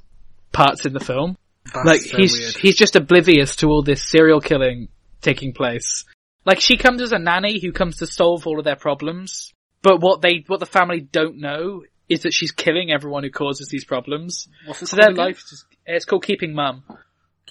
parts 0.53 0.87
in 0.87 0.93
the 0.93 1.01
film. 1.01 1.37
That's 1.73 1.87
like 1.87 2.01
so 2.01 2.17
he's 2.17 2.39
weird. 2.39 2.57
he's 2.57 2.77
just 2.77 2.97
oblivious 2.97 3.57
to 3.57 3.69
all 3.69 3.83
this 3.83 4.03
serial 4.09 4.41
killing 4.41 4.89
taking 5.21 5.53
place. 5.53 6.05
Like 6.45 6.61
she 6.61 6.77
comes 6.77 7.03
as 7.03 7.13
a 7.13 7.19
nanny 7.19 7.61
who 7.61 7.73
comes 7.73 7.99
to 7.99 8.07
solve 8.07 8.47
all 8.47 8.59
of 8.59 8.65
their 8.65 8.77
problems, 8.77 9.53
but 9.83 10.01
what 10.01 10.23
they 10.23 10.45
what 10.47 10.61
the 10.61 10.67
family 10.67 11.01
don't 11.01 11.39
know 11.39 11.83
is 12.09 12.23
that 12.23 12.33
she's 12.35 12.51
killing 12.51 12.91
everyone 12.91 13.23
who 13.23 13.31
causes 13.31 13.69
these 13.69 13.85
problems. 13.85 14.49
What's 14.67 14.89
So 14.91 14.97
their 14.97 15.13
life 15.13 15.45
just 15.49 15.65
it's 15.87 16.05
called 16.05 16.25
keeping 16.25 16.55
mum. 16.55 16.83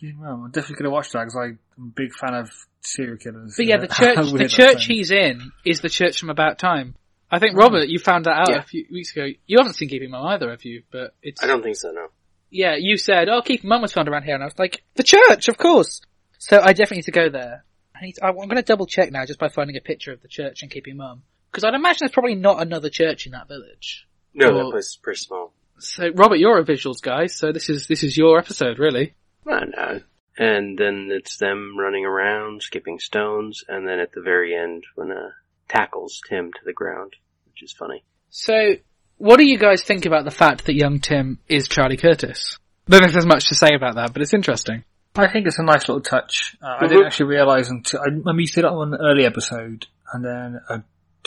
Yeah, 0.02 0.12
well, 0.20 0.42
I'm 0.46 0.52
definitely 0.52 0.76
going 0.76 0.86
to 0.86 0.92
watch 0.92 1.12
that 1.12 1.20
because 1.26 1.36
I'm 1.36 1.60
a 1.78 1.82
big 1.82 2.14
fan 2.14 2.34
of 2.34 2.50
serial 2.82 3.18
killers. 3.18 3.56
But 3.58 3.66
yeah, 3.66 3.78
the 3.78 3.88
church, 3.88 4.18
the 4.32 4.48
church 4.48 4.74
sounds. 4.74 4.86
he's 4.86 5.12
in 5.12 5.52
is 5.66 5.82
the 5.82 5.90
church 5.90 6.20
from 6.20 6.30
About 6.30 6.60
Time. 6.60 6.96
I 7.32 7.40
think 7.40 7.56
Robert, 7.58 7.88
you 7.90 8.00
found 8.00 8.26
that 8.26 8.32
out 8.38 8.50
Yeah. 8.50 8.60
a 8.60 8.64
few 8.64 8.86
weeks 8.92 9.12
ago. 9.12 9.28
You 9.46 9.58
haven't 9.60 9.74
seen 9.74 9.90
Keeping 9.90 10.10
Mum 10.12 10.26
either, 10.26 10.50
have 10.50 10.64
you? 10.66 10.84
But 10.92 11.14
it's 11.22 11.44
I 11.44 11.48
don't 11.48 11.62
think 11.62 11.76
so. 11.76 11.92
No. 11.92 12.08
yeah. 12.50 12.76
You 12.80 12.98
said, 12.98 13.30
"Oh, 13.30 13.42
Keeping 13.42 13.68
Mum 13.70 13.82
was 13.84 13.94
found 13.94 14.08
around 14.10 14.24
here," 14.24 14.34
and 14.34 14.44
I 14.44 14.48
was 14.48 14.58
like, 14.58 14.82
"The 14.96 15.04
church, 15.04 15.48
of 15.48 15.58
course." 15.58 16.02
So 16.40 16.60
I 16.60 16.74
definitely 16.74 16.98
need 16.98 17.06
to 17.06 17.12
go 17.12 17.30
there. 17.30 17.66
I 17.96 18.06
need 18.06 18.14
to, 18.14 18.26
I'm 18.26 18.36
going 18.36 18.56
to 18.56 18.62
double 18.64 18.86
check 18.88 19.12
now 19.12 19.26
just 19.26 19.40
by 19.40 19.50
finding 19.50 19.76
a 19.76 19.82
picture 19.82 20.12
of 20.14 20.22
the 20.22 20.28
church 20.30 20.62
and 20.64 20.72
Keeping 20.72 20.96
Mum 20.98 21.22
because 21.52 21.64
I'd 21.66 21.74
imagine 21.74 21.98
there's 22.02 22.12
probably 22.14 22.36
not 22.36 22.62
another 22.62 22.90
church 22.90 23.26
in 23.26 23.34
that 23.34 23.48
village. 23.50 24.08
No, 24.34 24.52
Well- 24.54 24.66
that 24.68 24.72
place 24.72 24.88
is 24.88 24.96
pretty 25.02 25.20
small. 25.20 25.54
So 25.80 26.10
Robert, 26.16 26.38
you're 26.38 26.58
a 26.60 26.64
visuals 26.66 27.02
guy, 27.02 27.28
so 27.28 27.52
this 27.54 27.70
is 27.70 27.88
this 27.88 28.04
is 28.04 28.18
your 28.18 28.38
episode, 28.40 28.80
really. 28.80 29.14
Well, 29.44 29.62
know. 29.66 30.02
And 30.38 30.78
then 30.78 31.10
it's 31.12 31.38
them 31.38 31.76
running 31.78 32.06
around, 32.06 32.62
skipping 32.64 33.00
stones, 33.00 33.64
and 33.68 33.88
then 33.88 34.00
at 34.00 34.12
the 34.14 34.22
very 34.22 34.56
end, 34.56 34.86
when 34.96 35.12
uh, 35.12 35.32
tackles 35.68 36.22
Tim 36.28 36.52
to 36.54 36.60
the 36.66 36.74
ground, 36.74 37.14
which 37.48 37.62
is 37.64 37.74
funny. 37.74 38.04
So, 38.30 38.76
what 39.18 39.38
do 39.38 39.46
you 39.46 39.58
guys 39.58 39.84
think 39.84 40.06
about 40.06 40.24
the 40.24 40.32
fact 40.32 40.66
that 40.66 40.76
young 40.76 41.00
Tim 41.00 41.40
is 41.50 41.68
Charlie 41.68 41.98
Curtis? 41.98 42.58
I 42.88 42.92
don't 42.92 43.02
know 43.02 43.08
if 43.08 43.14
there's 43.14 43.26
much 43.26 43.50
to 43.50 43.56
say 43.56 43.72
about 43.76 43.96
that, 43.96 44.14
but 44.14 44.22
it's 44.22 44.34
interesting. 44.34 44.84
I 45.16 45.28
think 45.30 45.46
it's 45.48 45.60
a 45.60 45.64
nice 45.64 45.90
little 45.90 46.02
touch. 46.02 46.56
Uh, 46.62 46.68
I 46.80 46.86
Mhm. 46.86 46.90
didn't 46.90 47.06
actually 47.08 47.26
realise 47.28 47.70
until 47.70 48.00
I, 48.00 48.30
I 48.30 48.32
missed 48.34 48.58
it 48.58 48.64
on 48.66 48.94
an 48.94 49.00
early 49.02 49.26
episode, 49.26 49.88
and 50.14 50.24
then 50.24 50.62
I, 50.70 50.82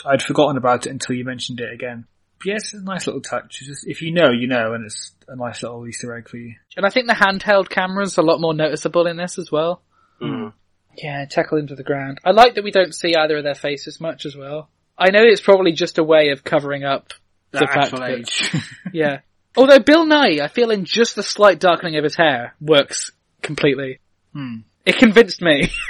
I'd 0.09 0.23
forgotten 0.23 0.57
about 0.57 0.87
it 0.87 0.89
until 0.89 1.15
you 1.15 1.23
mentioned 1.23 1.59
it 1.59 1.71
again. 1.71 2.05
But 2.43 2.51
yes, 2.51 2.63
it's 2.65 2.73
a 2.73 2.83
nice 2.83 3.07
little 3.07 3.21
touch. 3.21 3.59
It's 3.61 3.67
just 3.67 3.87
if 3.87 4.01
you 4.01 4.11
know, 4.11 4.31
you 4.31 4.47
know, 4.47 4.73
and 4.73 4.85
it's 4.85 5.13
a 5.27 5.35
nice 5.35 5.63
little 5.63 5.87
Easter 5.87 6.15
egg 6.15 6.29
for 6.29 6.37
you. 6.37 6.55
And 6.75 6.85
I 6.85 6.89
think 6.89 7.07
the 7.07 7.13
handheld 7.13 7.69
camera's 7.69 8.17
a 8.17 8.21
lot 8.21 8.41
more 8.41 8.53
noticeable 8.53 9.07
in 9.07 9.17
this 9.17 9.37
as 9.37 9.51
well. 9.51 9.81
Mm. 10.21 10.53
Yeah, 10.97 11.25
tackle 11.25 11.57
into 11.57 11.75
the 11.75 11.83
ground. 11.83 12.19
I 12.23 12.31
like 12.31 12.55
that 12.55 12.63
we 12.63 12.71
don't 12.71 12.93
see 12.93 13.15
either 13.15 13.37
of 13.37 13.43
their 13.43 13.55
faces 13.55 13.99
much 13.99 14.25
as 14.25 14.35
well. 14.35 14.69
I 14.97 15.09
know 15.09 15.23
it's 15.23 15.41
probably 15.41 15.71
just 15.71 15.97
a 15.97 16.03
way 16.03 16.29
of 16.29 16.43
covering 16.43 16.83
up 16.83 17.13
the, 17.51 17.59
The 17.59 17.67
fact 17.67 17.77
actual 17.77 17.99
that, 17.99 18.11
age. 18.11 18.53
yeah. 18.93 19.19
Although 19.55 19.79
Bill 19.79 20.05
Nighy, 20.05 20.41
I 20.41 20.47
feel 20.47 20.71
in 20.71 20.85
just 20.85 21.15
the 21.15 21.23
slight 21.23 21.59
darkening 21.59 21.97
of 21.97 22.03
his 22.03 22.15
hair 22.15 22.55
works 22.59 23.11
completely. 23.41 23.99
hmm. 24.33 24.57
It 24.85 24.97
convinced 24.97 25.41
me. 25.41 25.71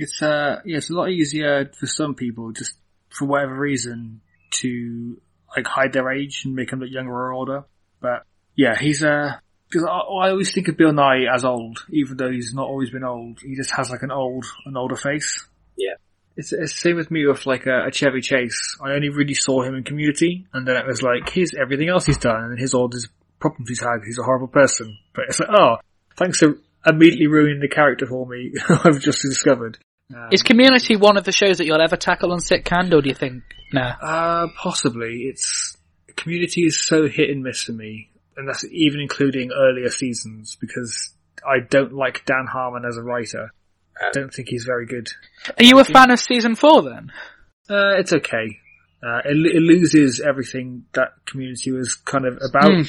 It's 0.00 0.22
uh, 0.22 0.60
yeah, 0.64 0.76
it's 0.76 0.90
a 0.90 0.94
lot 0.94 1.10
easier 1.10 1.72
for 1.76 1.88
some 1.88 2.14
people, 2.14 2.52
just 2.52 2.74
for 3.08 3.24
whatever 3.24 3.58
reason, 3.58 4.20
to 4.60 5.20
like 5.56 5.66
hide 5.66 5.92
their 5.92 6.10
age 6.12 6.42
and 6.44 6.54
make 6.54 6.70
them 6.70 6.80
look 6.80 6.90
younger 6.90 7.12
or 7.12 7.32
older. 7.32 7.64
But 8.00 8.24
yeah, 8.54 8.76
he's 8.78 9.02
uh, 9.02 9.36
because 9.68 9.84
I, 9.84 9.96
I 9.96 10.30
always 10.30 10.52
think 10.52 10.68
of 10.68 10.76
Bill 10.76 10.92
Nighy 10.92 11.32
as 11.32 11.44
old, 11.44 11.84
even 11.90 12.16
though 12.16 12.30
he's 12.30 12.52
not 12.54 12.68
always 12.68 12.90
been 12.90 13.04
old. 13.04 13.40
He 13.40 13.54
just 13.56 13.72
has 13.76 13.90
like 13.90 14.02
an 14.02 14.10
old, 14.10 14.46
an 14.66 14.76
older 14.76 14.96
face. 14.96 15.46
Yeah. 15.76 15.94
It's, 16.36 16.52
it's 16.52 16.72
the 16.72 16.80
same 16.80 16.96
with 16.96 17.10
me 17.10 17.26
with 17.26 17.46
like 17.46 17.66
a, 17.66 17.86
a 17.86 17.92
Chevy 17.92 18.20
Chase. 18.20 18.78
I 18.82 18.92
only 18.92 19.08
really 19.08 19.34
saw 19.34 19.62
him 19.62 19.74
in 19.74 19.82
Community, 19.82 20.46
and 20.52 20.66
then 20.66 20.76
it 20.76 20.86
was 20.86 21.02
like 21.02 21.28
here's 21.30 21.52
everything 21.54 21.88
else 21.88 22.06
he's 22.06 22.18
done, 22.18 22.44
and 22.44 22.58
his 22.58 22.74
all 22.74 22.88
his 22.90 23.08
problems 23.40 23.68
he's 23.68 23.80
had. 23.80 23.98
He's 24.04 24.18
a 24.18 24.24
horrible 24.24 24.48
person. 24.48 24.98
But 25.14 25.26
it's 25.28 25.40
like, 25.40 25.50
oh, 25.52 25.76
thanks 26.16 26.38
for 26.38 26.58
immediately 26.86 27.26
ruining 27.26 27.60
the 27.60 27.68
character 27.68 28.06
for 28.06 28.26
me. 28.26 28.52
I've 28.68 29.00
just 29.00 29.22
discovered. 29.22 29.78
Um, 30.14 30.28
Is 30.32 30.42
Community 30.42 30.96
one 30.96 31.16
of 31.16 31.24
the 31.24 31.32
shows 31.32 31.58
that 31.58 31.66
you'll 31.66 31.82
ever 31.82 31.96
tackle 31.96 32.32
on 32.32 32.38
Sitcand, 32.38 32.92
or 32.94 33.02
do 33.02 33.08
you 33.08 33.14
think, 33.14 33.42
nah? 33.72 33.94
Uh, 34.00 34.46
possibly. 34.56 35.24
It's 35.28 35.76
Community 36.16 36.62
is 36.62 36.80
so 36.80 37.06
hit 37.06 37.30
and 37.30 37.42
miss 37.42 37.62
for 37.62 37.72
me, 37.72 38.10
and 38.36 38.48
that's 38.48 38.64
even 38.64 39.00
including 39.00 39.50
earlier 39.52 39.88
seasons 39.90 40.56
because 40.60 41.12
I 41.46 41.60
don't 41.60 41.92
like 41.92 42.24
Dan 42.24 42.46
Harmon 42.50 42.84
as 42.88 42.96
a 42.96 43.02
writer. 43.02 43.52
I 44.00 44.10
don't 44.12 44.32
think 44.32 44.48
he's 44.48 44.64
very 44.64 44.86
good. 44.86 45.08
Are 45.58 45.64
you 45.64 45.78
a 45.78 45.84
fan 45.84 46.10
of 46.10 46.18
season 46.18 46.54
four 46.54 46.82
then? 46.82 47.12
Uh, 47.68 47.98
it's 47.98 48.12
okay. 48.12 48.58
Uh, 49.00 49.18
it, 49.24 49.36
it 49.56 49.62
loses 49.62 50.20
everything 50.20 50.84
that 50.94 51.10
Community 51.26 51.70
was 51.70 51.94
kind 51.94 52.26
of 52.26 52.38
about. 52.42 52.72
Um, 52.72 52.84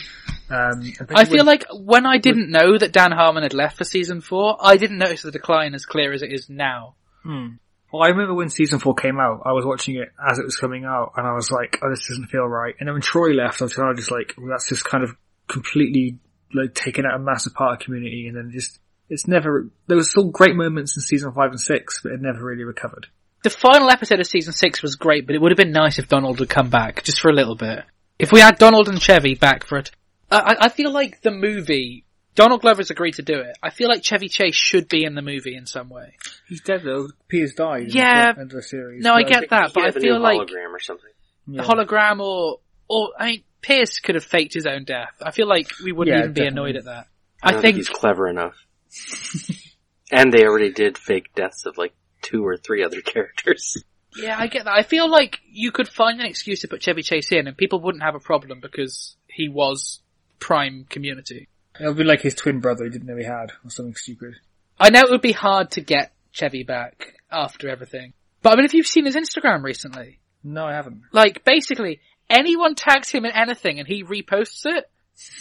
Hmm. 0.49 1.15
I 1.15 1.25
feel 1.25 1.45
like 1.45 1.65
when 1.71 2.07
I 2.07 2.17
didn't 2.17 2.49
know 2.49 2.75
that 2.75 2.91
Dan 2.91 3.11
Harmon 3.11 3.43
had 3.43 3.53
left 3.53 3.77
for 3.77 3.83
season 3.83 4.19
four, 4.21 4.57
I 4.59 4.77
didn't 4.77 4.97
notice 4.97 5.21
the 5.21 5.29
decline 5.29 5.75
as 5.75 5.85
clear 5.85 6.11
as 6.11 6.23
it 6.23 6.31
is 6.33 6.49
now. 6.49 6.95
Hmm. 7.23 7.47
Well, 7.91 8.03
I 8.03 8.09
remember 8.09 8.35
when 8.35 8.49
season 8.49 8.77
four 8.79 8.93
came 8.93 9.19
out, 9.19 9.41
I 9.45 9.51
was 9.53 9.65
watching 9.65 9.95
it 9.95 10.09
as 10.29 10.37
it 10.37 10.45
was 10.45 10.55
coming 10.57 10.85
out, 10.85 11.13
and 11.17 11.25
I 11.25 11.33
was 11.33 11.49
like, 11.51 11.79
"Oh, 11.81 11.89
this 11.89 12.07
doesn't 12.07 12.27
feel 12.27 12.45
right." 12.47 12.75
And 12.79 12.87
then 12.87 12.93
when 12.93 13.01
Troy 13.01 13.29
left, 13.33 13.61
I 13.61 13.65
was 13.65 13.73
kind 13.73 13.89
of 13.89 13.97
just 13.97 14.11
like, 14.11 14.35
well, 14.37 14.47
"That's 14.47 14.69
just 14.69 14.85
kind 14.85 15.03
of 15.03 15.15
completely 15.47 16.17
like 16.53 16.73
taken 16.73 17.05
out 17.05 17.15
a 17.15 17.19
massive 17.19 17.53
part 17.53 17.73
of 17.79 17.85
Community," 17.85 18.27
and 18.27 18.37
then 18.37 18.51
just 18.51 18.79
it's 19.09 19.27
never. 19.27 19.69
There 19.87 19.97
was 19.97 20.11
still 20.11 20.29
great 20.29 20.55
moments 20.55 20.95
in 20.95 21.01
season 21.01 21.31
five 21.33 21.49
and 21.49 21.59
six, 21.59 22.01
but 22.03 22.11
it 22.11 22.21
never 22.21 22.43
really 22.45 22.63
recovered. 22.63 23.07
The 23.43 23.49
final 23.49 23.89
episode 23.89 24.19
of 24.19 24.27
season 24.27 24.53
six 24.53 24.81
was 24.83 24.95
great, 24.95 25.25
but 25.25 25.35
it 25.35 25.41
would 25.41 25.51
have 25.51 25.57
been 25.57 25.71
nice 25.71 25.97
if 25.97 26.07
Donald 26.09 26.39
had 26.39 26.49
come 26.49 26.69
back 26.69 27.03
just 27.03 27.19
for 27.21 27.29
a 27.29 27.33
little 27.33 27.55
bit. 27.55 27.85
If 28.19 28.31
we 28.31 28.41
had 28.41 28.57
Donald 28.59 28.87
and 28.89 29.01
Chevy 29.01 29.33
back 29.33 29.65
for 29.65 29.77
it, 29.79 29.91
I, 30.29 30.39
I- 30.39 30.65
I 30.65 30.69
feel 30.69 30.91
like 30.91 31.21
the 31.21 31.31
movie. 31.31 32.05
Donald 32.39 32.61
Glover's 32.61 32.89
agreed 32.89 33.15
to 33.15 33.21
do 33.21 33.33
it. 33.39 33.57
I 33.61 33.69
feel 33.69 33.89
like 33.89 34.01
Chevy 34.01 34.29
Chase 34.29 34.55
should 34.55 34.87
be 34.87 35.03
in 35.03 35.13
the 35.13 35.21
movie 35.21 35.55
in 35.57 35.65
some 35.65 35.89
way. 35.89 36.15
He's 36.47 36.61
dead 36.61 36.81
though. 36.85 37.09
Pierce 37.27 37.53
died. 37.53 37.83
in 37.83 37.89
Yeah. 37.89 38.31
the 38.33 38.39
end 38.41 38.51
of 38.51 38.55
the 38.55 38.61
series. 38.63 39.03
No, 39.03 39.13
I 39.13 39.23
But 39.23 39.29
get 39.31 39.49
that, 39.49 39.67
He 39.67 39.73
but 39.73 39.81
I 39.83 39.85
have 39.87 39.95
feel 39.95 40.15
new 40.15 40.23
like 40.23 40.39
hologram 40.39 40.71
or 40.71 40.79
something. 40.79 41.11
yeah. 41.47 41.61
the 41.63 41.67
hologram 41.67 42.21
or 42.21 42.59
or 42.87 43.11
I 43.19 43.25
mean 43.25 43.43
Pierce 43.61 43.99
could 43.99 44.15
have 44.15 44.23
faked 44.23 44.53
his 44.53 44.65
own 44.65 44.85
death. 44.85 45.13
I 45.21 45.31
feel 45.31 45.47
like 45.47 45.67
we 45.83 45.91
wouldn't 45.91 46.15
Yeah, 46.15 46.21
even 46.21 46.33
be 46.33 46.41
definitely. 46.41 46.69
annoyed 46.71 46.75
at 46.77 46.85
that. 46.85 47.07
I, 47.43 47.49
I 47.49 47.51
don't 47.51 47.61
think 47.61 47.75
he's 47.75 47.89
clever 47.89 48.27
enough. 48.29 48.55
and 50.11 50.31
they 50.31 50.45
already 50.45 50.71
did 50.71 50.97
fake 50.97 51.33
deaths 51.35 51.65
of 51.65 51.77
like 51.77 51.93
two 52.21 52.45
or 52.45 52.57
three 52.57 52.83
other 52.83 53.01
characters. 53.05 53.83
Yeah, 54.15 54.37
I 54.39 54.47
get 54.47 54.63
that. 54.65 54.73
I 54.73 54.83
feel 54.83 55.09
like 55.09 55.39
you 55.51 55.71
could 55.71 55.87
find 55.87 56.19
an 56.19 56.25
excuse 56.25 56.61
to 56.61 56.67
put 56.67 56.81
Chevy 56.81 57.03
Chase 57.03 57.31
in 57.31 57.47
and 57.47 57.55
people 57.55 57.79
wouldn't 57.81 58.03
have 58.03 58.15
a 58.15 58.19
problem 58.19 58.59
because 58.59 59.15
he 59.27 59.49
was 59.49 60.01
prime 60.39 60.85
community. 60.89 61.47
It 61.79 61.87
would 61.87 61.97
be 61.97 62.03
like 62.03 62.21
his 62.21 62.35
twin 62.35 62.59
brother 62.59 62.83
he 62.83 62.89
didn't 62.89 63.07
know 63.07 63.15
he 63.17 63.23
had, 63.23 63.51
or 63.63 63.69
something 63.69 63.95
stupid. 63.95 64.35
I 64.79 64.89
know 64.89 65.01
it 65.01 65.09
would 65.09 65.21
be 65.21 65.31
hard 65.31 65.71
to 65.71 65.81
get 65.81 66.13
Chevy 66.31 66.63
back 66.63 67.13
after 67.31 67.69
everything. 67.69 68.13
But 68.41 68.53
I 68.53 68.55
mean, 68.57 68.65
if 68.65 68.73
you've 68.73 68.87
seen 68.87 69.05
his 69.05 69.15
Instagram 69.15 69.63
recently, 69.63 70.19
No, 70.43 70.65
I 70.65 70.73
haven't. 70.73 71.03
like 71.11 71.43
basically 71.43 71.99
anyone 72.29 72.75
tags 72.75 73.09
him 73.09 73.25
in 73.25 73.31
anything 73.31 73.79
and 73.79 73.87
he 73.87 74.03
reposts 74.03 74.65
it 74.65 74.85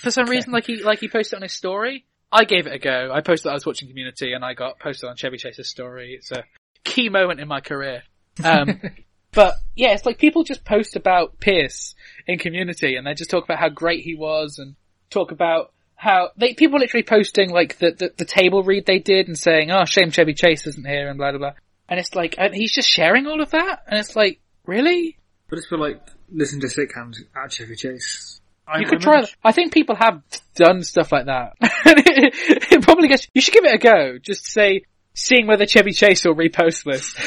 for 0.01 0.11
some 0.11 0.27
reason, 0.27 0.53
like 0.53 0.67
he 0.67 0.83
like 0.83 0.99
he 1.01 1.09
posted 1.09 1.35
it 1.35 1.37
on 1.37 1.43
his 1.43 1.53
story. 1.53 2.05
I 2.33 2.45
gave 2.45 2.67
it 2.67 2.73
a 2.75 2.79
go. 2.79 3.11
I 3.13 3.21
posted 3.21 3.47
that 3.47 3.51
I 3.53 3.55
was 3.55 3.65
watching 3.67 3.89
Community 3.89 4.33
and 4.33 4.45
I 4.45 4.55
got 4.55 4.79
posted 4.81 5.09
on 5.09 5.17
Chevy 5.17 5.39
Chase's 5.39 5.71
story. 5.71 6.15
It's 6.15 6.31
a 6.33 6.45
key 6.85 7.09
moment 7.09 7.41
in 7.41 7.49
my 7.49 7.61
career. 7.61 8.03
Um, 8.45 8.81
but 9.33 9.55
yeah, 9.77 9.93
it's 9.93 10.05
like 10.05 10.19
people 10.19 10.43
just 10.45 10.65
post 10.65 10.97
about 10.97 11.39
Pierce 11.41 11.95
in 12.27 12.39
Community 12.39 12.97
and 12.97 13.07
they 13.07 13.15
just 13.15 13.31
talk 13.31 13.45
about 13.45 13.59
how 13.59 13.69
great 13.69 14.03
he 14.05 14.15
was 14.15 14.59
and 14.59 14.75
talk 15.11 15.31
about 15.31 15.73
how 15.99 16.31
they 16.37 16.55
people 16.55 16.79
literally 16.79 17.03
posting 17.03 17.51
like 17.51 17.77
the, 17.79 17.91
the 17.91 18.13
the 18.17 18.25
table 18.25 18.63
read 18.63 18.87
they 18.87 19.01
did 19.01 19.27
and 19.27 19.37
saying, 19.37 19.73
"Oh, 19.73 19.85
shame 19.85 20.13
Chevy 20.13 20.33
Chase 20.33 20.67
isn't 20.67 20.87
here," 20.87 21.09
and 21.09 21.19
blah 21.19 21.33
blah 21.33 21.39
blah. 21.39 21.53
And 21.89 21.99
it's 21.99 22.15
like 22.15 22.37
and 22.39 22.55
he's 22.55 22.73
just 22.73 22.89
sharing 22.89 23.27
all 23.27 23.43
of 23.43 23.51
that, 23.51 23.83
and 23.89 23.99
it's 23.99 24.15
like, 24.15 24.41
really? 24.65 25.19
But 25.51 25.59
it's 25.59 25.67
for 25.67 25.77
like 25.77 26.01
listen 26.31 26.61
to 26.61 26.69
sitcoms 26.69 27.17
at 27.37 27.51
Chevy 27.51 27.75
Chase. 27.75 28.41
I, 28.67 28.79
You 28.79 28.87
could 28.87 29.01
try 29.01 29.23
that. 29.23 29.31
I 29.43 29.51
think 29.51 29.73
people 29.73 29.97
have 29.97 30.23
done 30.55 30.85
stuff 30.85 31.11
like 31.11 31.27
that. 31.27 31.55
it, 31.61 32.69
it 32.73 32.83
probably 32.83 33.09
gets. 33.09 33.27
You 33.35 33.41
should 33.41 33.55
give 33.55 33.65
it 33.65 33.75
a 33.75 33.79
go. 33.79 34.19
Just 34.19 34.47
say, 34.47 34.83
seeing 35.15 35.49
whether 35.49 35.67
Chevy 35.67 35.93
Chase 35.93 36.25
will 36.25 36.37
repost 36.37 36.85
this. 36.85 37.19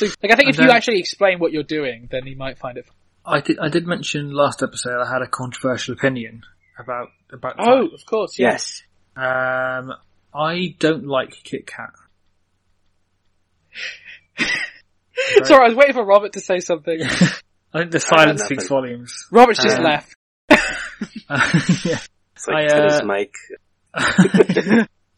like 0.22 0.30
I 0.30 0.36
think 0.36 0.50
if 0.50 0.58
you 0.58 0.70
actually 0.70 1.00
explain 1.00 1.40
what 1.40 1.50
you're 1.50 1.64
doing, 1.64 2.06
then 2.12 2.26
he 2.26 2.36
might 2.36 2.58
find 2.58 2.78
it. 2.78 2.86
I 3.26 3.40
did. 3.40 3.58
I 3.58 3.70
did 3.70 3.88
mention 3.88 4.30
last 4.30 4.62
episode 4.62 5.00
I 5.00 5.12
had 5.12 5.22
a 5.22 5.26
controversial 5.26 5.94
opinion 5.94 6.42
about 6.80 7.08
about. 7.32 7.56
Oh, 7.58 7.86
of 7.88 8.04
course, 8.06 8.38
yes. 8.38 8.82
Yes. 9.16 9.24
Um, 9.24 9.92
I 10.34 10.74
don't 10.78 11.06
like 11.06 11.30
Kit 11.42 11.66
Kat. 11.66 11.90
Sorry, 15.44 15.64
I 15.64 15.68
was 15.68 15.74
waiting 15.76 15.94
for 15.94 16.04
Robert 16.04 16.32
to 16.34 16.40
say 16.40 16.60
something. 16.60 17.00
I 17.72 17.78
think 17.78 17.90
the 17.92 18.00
silence 18.00 18.40
had 18.42 18.46
speaks 18.46 18.68
volumes. 18.68 19.26
Robert's 19.30 19.62
just 19.62 19.78
Um, 19.78 19.84
left. 19.84 20.16
yeah. 20.50 21.98
It's 22.34 22.48
like 22.48 22.56
I, 22.56 22.62
it's 22.64 22.72
got 22.74 22.90
his 22.90 23.00
uh, 23.00 23.04
mic. 23.04 23.34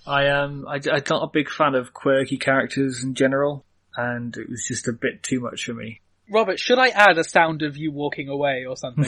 I 0.07 0.25
am. 0.27 0.67
I, 0.69 0.75
I'm 0.75 1.03
not 1.09 1.23
a 1.23 1.31
big 1.33 1.49
fan 1.49 1.75
of 1.75 1.95
quirky 1.95 2.37
characters 2.37 3.03
in 3.05 3.15
general, 3.15 3.65
and 3.97 4.37
it 4.37 4.49
was 4.51 4.65
just 4.67 4.89
a 4.89 4.93
bit 4.93 5.23
too 5.23 5.41
much 5.41 5.65
for 5.65 5.73
me. 5.75 6.01
Robert, 6.31 6.59
should 6.59 6.79
I 6.79 6.89
add 6.89 7.17
a 7.19 7.25
sound 7.25 7.63
of 7.63 7.77
you 7.77 7.93
walking 7.93 8.29
away 8.29 8.65
or 8.69 8.77
something? 8.77 9.05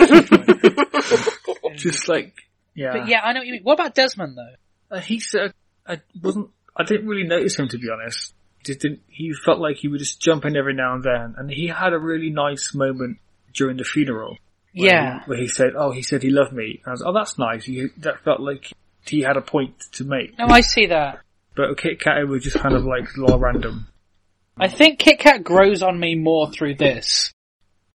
Just 1.92 2.08
like, 2.08 2.34
yeah. 2.74 2.92
but 2.92 3.08
yeah, 3.08 3.20
I 3.22 3.32
know 3.32 3.40
what 3.40 3.46
you 3.46 3.52
mean. 3.52 3.62
What 3.62 3.74
about 3.74 3.94
Desmond 3.94 4.36
though? 4.36 4.96
Uh, 4.96 5.00
he's. 5.00 5.34
Uh, 5.34 5.48
I 5.86 6.00
wasn't. 6.20 6.50
I 6.76 6.84
didn't 6.84 7.06
really 7.06 7.26
notice 7.26 7.56
him 7.58 7.68
to 7.68 7.78
be 7.78 7.88
honest. 7.90 8.34
Just 8.64 8.80
didn't. 8.80 9.02
He 9.08 9.32
felt 9.44 9.60
like 9.60 9.76
he 9.76 9.88
would 9.88 10.00
just 10.00 10.20
jump 10.20 10.44
in 10.44 10.56
every 10.56 10.74
now 10.74 10.94
and 10.94 11.02
then, 11.04 11.34
and 11.36 11.50
he 11.50 11.68
had 11.68 11.92
a 11.92 11.98
really 11.98 12.30
nice 12.30 12.74
moment 12.74 13.18
during 13.52 13.76
the 13.76 13.84
funeral. 13.84 14.38
where 14.74 14.90
Yeah. 14.90 15.20
he, 15.20 15.30
where 15.30 15.38
he 15.38 15.48
said, 15.48 15.72
"Oh, 15.76 15.92
he 15.92 16.02
said 16.02 16.22
he 16.22 16.30
loved 16.30 16.52
me." 16.52 16.80
And 16.84 16.86
I 16.86 16.90
was, 16.92 17.02
"Oh, 17.04 17.12
that's 17.12 17.38
nice." 17.38 17.64
He, 17.64 17.88
that 17.98 18.24
felt 18.24 18.40
like 18.40 18.72
he 19.06 19.20
had 19.20 19.36
a 19.36 19.42
point 19.42 19.78
to 19.92 20.04
make. 20.04 20.38
No, 20.38 20.46
I 20.46 20.62
see 20.62 20.86
that. 20.86 21.20
But 21.54 21.78
Kit 21.78 22.00
Kat 22.00 22.26
was 22.26 22.42
just 22.42 22.58
kind 22.58 22.74
of 22.74 22.84
like 22.84 23.04
a 23.16 23.20
lot 23.20 23.38
random. 23.40 23.86
I 24.56 24.68
think 24.68 24.98
Kit 24.98 25.18
Kat 25.18 25.44
grows 25.44 25.82
on 25.82 25.98
me 26.00 26.14
more 26.14 26.50
through 26.50 26.76
this. 26.76 27.32